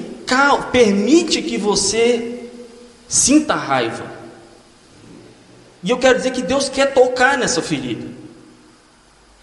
[0.72, 2.33] permite que você
[3.08, 4.04] sinta raiva.
[5.82, 8.06] E eu quero dizer que Deus quer tocar nessa ferida.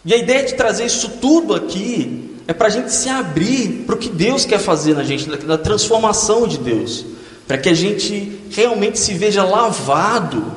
[0.04, 3.96] E a ideia de trazer isso tudo aqui é para a gente se abrir para
[3.96, 7.06] o que Deus quer fazer na gente, da transformação de Deus,
[7.48, 10.52] para que a gente realmente se veja lavado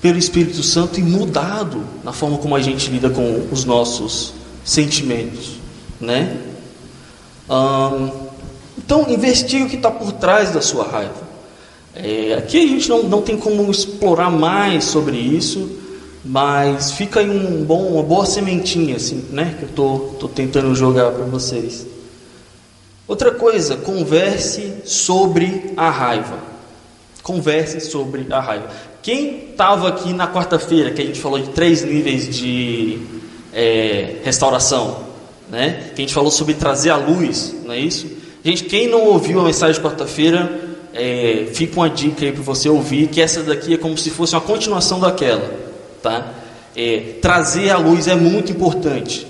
[0.00, 4.32] pelo Espírito Santo e mudado na forma como a gente lida com os nossos
[4.64, 5.56] sentimentos,
[6.00, 6.36] né?
[8.78, 11.25] então, investigue o que está por trás da sua raiva.
[11.96, 15.78] É, aqui a gente não, não tem como explorar mais sobre isso,
[16.22, 19.56] mas fica aí um bom, uma boa sementinha, assim, né?
[19.58, 21.86] Que eu tô, tô tentando jogar para vocês.
[23.08, 26.38] Outra coisa, converse sobre a raiva.
[27.22, 28.68] Converse sobre a raiva.
[29.02, 32.98] Quem estava aqui na quarta-feira, que a gente falou de três níveis de
[33.54, 35.04] é, restauração,
[35.48, 35.90] né?
[35.94, 38.06] Que a gente falou sobre trazer a luz, não é isso?
[38.44, 40.65] Gente, quem não ouviu a mensagem de quarta-feira,
[40.96, 44.34] é, fica uma dica aí para você ouvir, que essa daqui é como se fosse
[44.34, 45.48] uma continuação daquela,
[46.02, 46.32] tá?
[46.74, 49.26] É, trazer a luz é muito importante.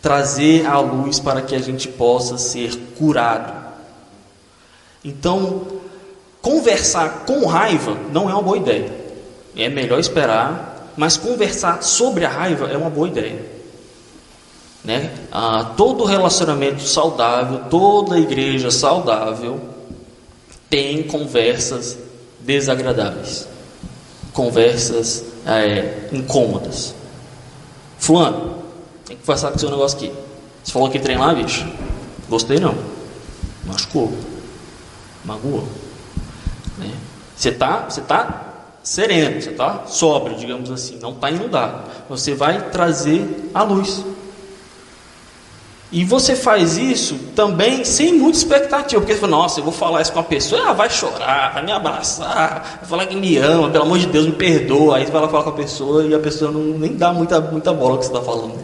[0.00, 3.52] Trazer a luz para que a gente possa ser curado.
[5.04, 5.66] Então,
[6.40, 8.90] conversar com raiva não é uma boa ideia.
[9.56, 13.44] É melhor esperar, mas conversar sobre a raiva é uma boa ideia.
[14.82, 15.10] Né?
[15.30, 19.69] Ah, todo relacionamento saudável, toda igreja saudável
[20.70, 21.98] tem conversas
[22.38, 23.46] desagradáveis,
[24.32, 26.94] conversas é, incômodas.
[27.98, 28.62] Fulano,
[29.04, 30.12] tem que conversar com o seu negócio aqui.
[30.62, 31.68] Você falou que treinar, bicho?
[32.28, 32.74] Gostei não.
[33.66, 34.12] Machucou.
[35.24, 35.66] Magoou.
[36.78, 36.94] Né?
[37.36, 38.46] Você tá, você tá
[38.82, 41.90] sereno, você tá sóbrio, digamos assim, não está inundado.
[42.08, 44.04] Você vai trazer a luz.
[45.92, 50.00] E você faz isso também sem muita expectativa, porque você fala, nossa, eu vou falar
[50.00, 53.68] isso com a pessoa, ela vai chorar, vai me abraçar, vai falar que me ama,
[53.68, 54.98] pelo amor de Deus, me perdoa.
[54.98, 57.40] Aí você vai lá falar com a pessoa e a pessoa não nem dá muita,
[57.40, 58.54] muita bola que você está falando.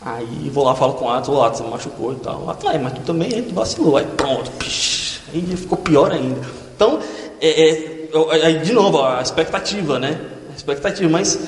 [0.00, 2.48] Aí vou lá, falo com o Atos, o Atos, você machucou e tal.
[2.48, 3.98] Atos, ah, mas tu também tu vacilou.
[3.98, 6.40] Aí pronto, psh, aí ficou pior ainda.
[6.74, 7.00] Então,
[7.38, 10.18] é, é, aí de novo, a expectativa, né?
[10.50, 11.38] A expectativa, mas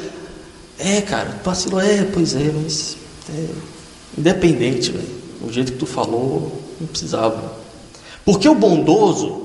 [0.79, 2.99] é, cara, vacilou, é, pois é, mas.
[3.31, 3.72] É,
[4.17, 5.23] Independente, velho.
[5.43, 7.53] O jeito que tu falou, não precisava.
[8.25, 9.43] Porque o bondoso,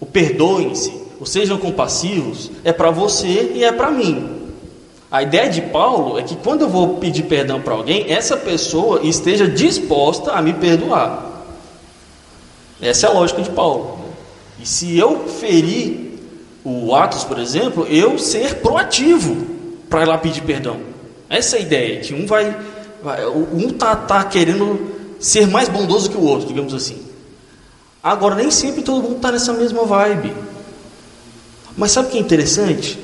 [0.00, 4.36] o perdoem-se, ou sejam compassivos, é para você e é para mim.
[5.10, 9.00] A ideia de Paulo é que quando eu vou pedir perdão para alguém, essa pessoa
[9.02, 11.44] esteja disposta a me perdoar.
[12.80, 13.98] Essa é a lógica de Paulo.
[14.60, 16.18] E se eu ferir
[16.64, 19.46] o Atos, por exemplo, eu ser proativo
[19.88, 20.80] para ir lá pedir perdão.
[21.30, 22.56] Essa é a ideia, que um vai
[23.28, 24.78] um está tá querendo
[25.18, 26.98] ser mais bondoso que o outro, digamos assim.
[28.02, 30.32] Agora, nem sempre todo mundo está nessa mesma vibe.
[31.76, 32.98] Mas sabe o que é interessante?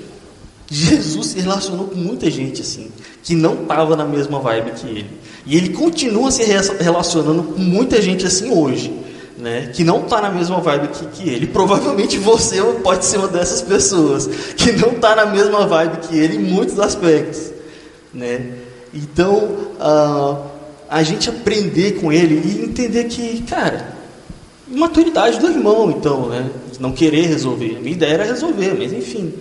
[0.70, 2.90] Jesus se relacionou com muita gente assim,
[3.22, 5.10] que não estava na mesma vibe que ele.
[5.44, 8.90] E ele continua se relacionando com muita gente assim hoje,
[9.36, 9.70] né?
[9.74, 11.46] Que não está na mesma vibe que, que ele.
[11.46, 14.26] Provavelmente você pode ser uma dessas pessoas
[14.56, 17.52] que não está na mesma vibe que ele em muitos aspectos,
[18.14, 18.61] né?
[18.94, 19.44] Então,
[19.80, 20.46] uh,
[20.88, 23.96] a gente aprender com ele e entender que, cara,
[24.68, 26.50] maturidade do irmão, então, né?
[26.78, 27.76] Não querer resolver.
[27.76, 29.32] A minha ideia era resolver, mas enfim,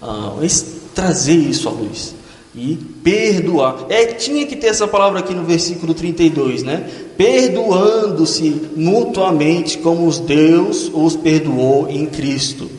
[0.00, 2.14] uh, mas trazer isso à luz
[2.54, 3.86] e perdoar.
[3.88, 6.88] É, tinha que ter essa palavra aqui no versículo 32, né?
[7.16, 12.70] Perdoando-se mutuamente como os Deus os perdoou em Cristo.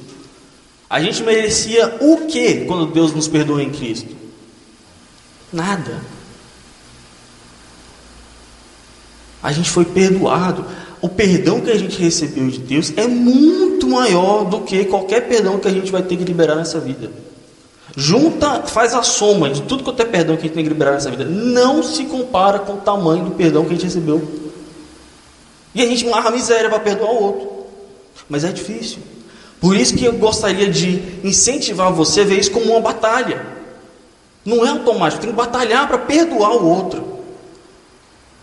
[0.90, 4.16] A gente merecia o que quando Deus nos perdoou em Cristo?
[5.52, 6.13] Nada.
[9.44, 10.66] A gente foi perdoado.
[11.02, 15.60] O perdão que a gente recebeu de Deus é muito maior do que qualquer perdão
[15.60, 17.12] que a gente vai ter que liberar nessa vida.
[17.96, 20.94] Junta, faz a soma de tudo quanto é perdão que a gente tem que liberar
[20.94, 21.26] nessa vida.
[21.26, 24.26] Não se compara com o tamanho do perdão que a gente recebeu.
[25.76, 27.50] E a gente marra a miséria para perdoar o outro.
[28.30, 29.00] Mas é difícil.
[29.60, 33.46] Por isso que eu gostaria de incentivar você a ver isso como uma batalha.
[34.46, 37.20] Não é automático, tem que batalhar para perdoar o outro.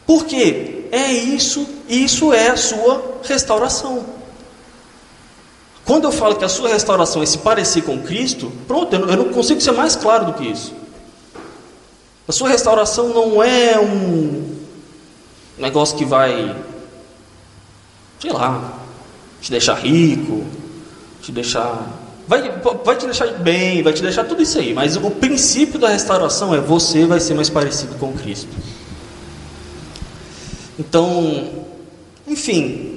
[0.07, 0.80] Por quê?
[0.91, 4.05] É isso, isso é a sua restauração.
[5.85, 9.33] Quando eu falo que a sua restauração é se parecer com Cristo, pronto, eu não
[9.33, 10.73] consigo ser mais claro do que isso.
[12.29, 14.57] A sua restauração não é um
[15.59, 16.57] negócio que vai,
[18.21, 18.73] sei lá,
[19.41, 20.45] te deixar rico,
[21.23, 22.49] te deixar Vai,
[22.85, 26.55] vai te deixar bem, vai te deixar tudo isso aí, mas o princípio da restauração
[26.55, 28.57] é você vai ser mais parecido com Cristo.
[30.81, 31.45] Então,
[32.27, 32.97] enfim,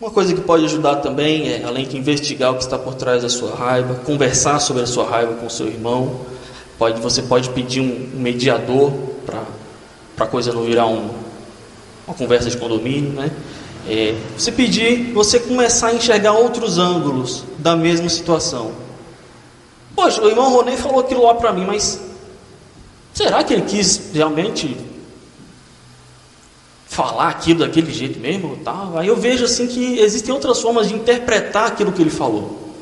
[0.00, 3.22] uma coisa que pode ajudar também é, além de investigar o que está por trás
[3.22, 6.22] da sua raiva, conversar sobre a sua raiva com o seu irmão.
[6.78, 8.90] Pode, você pode pedir um mediador
[9.26, 11.10] para a coisa não virar um,
[12.06, 13.30] uma conversa de condomínio, né?
[13.86, 18.72] É, você pedir, você começar a enxergar outros ângulos da mesma situação.
[19.94, 22.00] Poxa, o irmão Ronei falou aquilo lá para mim, mas
[23.12, 24.93] será que ele quis realmente
[26.94, 28.56] falar aquilo daquele jeito mesmo?
[28.58, 28.88] Tá?
[28.94, 32.72] Aí eu vejo assim que existem outras formas de interpretar aquilo que ele falou.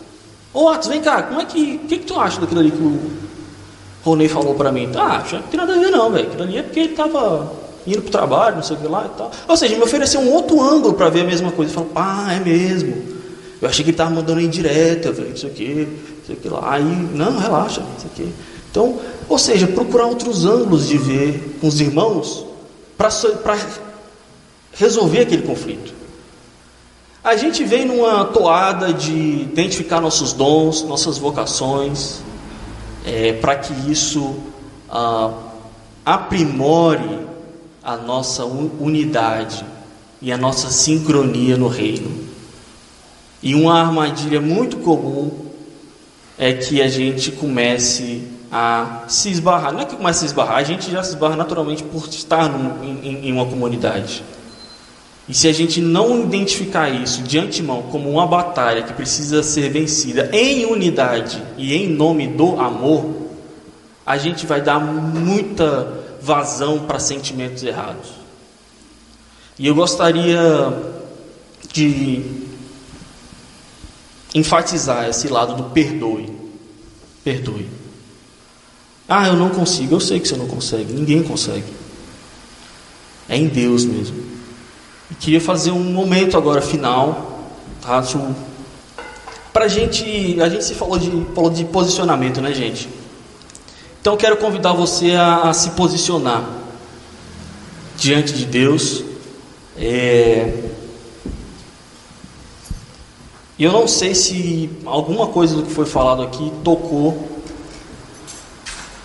[0.53, 3.11] Ô Atos, vem cá, como é que, que, que tu acha daquilo ali que o
[4.05, 4.91] Ronei falou para mim?
[4.95, 6.27] Ah, não tem nada a ver não, velho.
[6.27, 7.53] Aquilo ali é porque ele estava
[7.87, 9.31] indo para o trabalho, não sei o que lá e tal.
[9.49, 11.71] Ou seja, me ofereceu um outro ângulo para ver a mesma coisa.
[11.71, 12.95] Eu falo, ah, é mesmo.
[13.63, 15.89] Eu achei que ele estava mandando indireta, velho, isso aqui,
[16.23, 16.75] isso aqui lá.
[16.75, 16.85] Aí,
[17.15, 18.31] não, relaxa, isso aqui.
[18.71, 22.45] Então, ou seja, procurar outros ângulos de ver com os irmãos
[22.99, 23.09] para
[24.73, 25.95] resolver aquele conflito.
[27.23, 32.21] A gente vem numa toada de identificar nossos dons, nossas vocações,
[33.07, 34.37] é, para que isso
[34.91, 35.33] ah,
[36.05, 37.21] aprimore
[37.83, 39.65] a nossa unidade
[40.21, 42.11] e a nossa sincronia no reino.
[43.43, 45.31] E uma armadilha muito comum
[46.39, 49.73] é que a gente comece a se esbarrar.
[49.73, 52.49] Não é que começa a se esbarrar, a gente já se esbarra naturalmente por estar
[52.49, 54.23] num, em, em uma comunidade.
[55.33, 59.71] E se a gente não identificar isso de antemão como uma batalha que precisa ser
[59.71, 63.31] vencida em unidade e em nome do amor,
[64.05, 68.11] a gente vai dar muita vazão para sentimentos errados.
[69.59, 70.39] E eu gostaria
[71.73, 72.23] de
[74.35, 76.29] enfatizar esse lado do perdoe.
[77.25, 77.71] Perdoe.
[79.09, 79.95] Ah, eu não consigo.
[79.95, 80.93] Eu sei que você não consegue.
[80.93, 81.73] Ninguém consegue.
[83.31, 84.32] É em Deus mesmo.
[85.13, 87.51] E queria fazer um momento agora final,
[87.83, 88.03] tá?
[89.53, 92.89] Para gente, a gente se falou de, falou de posicionamento, né, gente?
[94.01, 96.49] Então quero convidar você a, a se posicionar
[97.95, 99.05] diante de Deus.
[99.77, 100.71] É...
[103.59, 107.29] E eu não sei se alguma coisa do que foi falado aqui tocou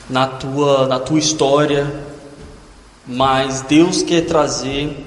[0.09, 1.93] na tua, na tua história,
[3.05, 5.05] mas Deus quer trazer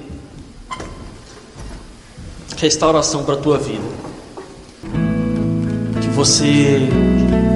[2.61, 3.81] restauração para a tua vida.
[5.99, 6.87] Que você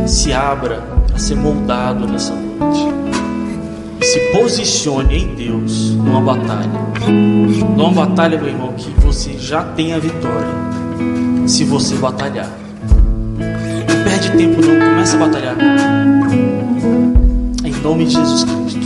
[0.08, 0.84] se abra
[1.14, 2.88] a ser moldado nessa noite.
[4.02, 6.72] E se posicione em Deus numa batalha.
[7.78, 10.56] Numa batalha, meu irmão, que você já tem a vitória.
[11.46, 12.50] Se você batalhar.
[13.38, 15.56] Não perde tempo não, começa a batalhar.
[17.64, 18.85] Em nome de Jesus Cristo.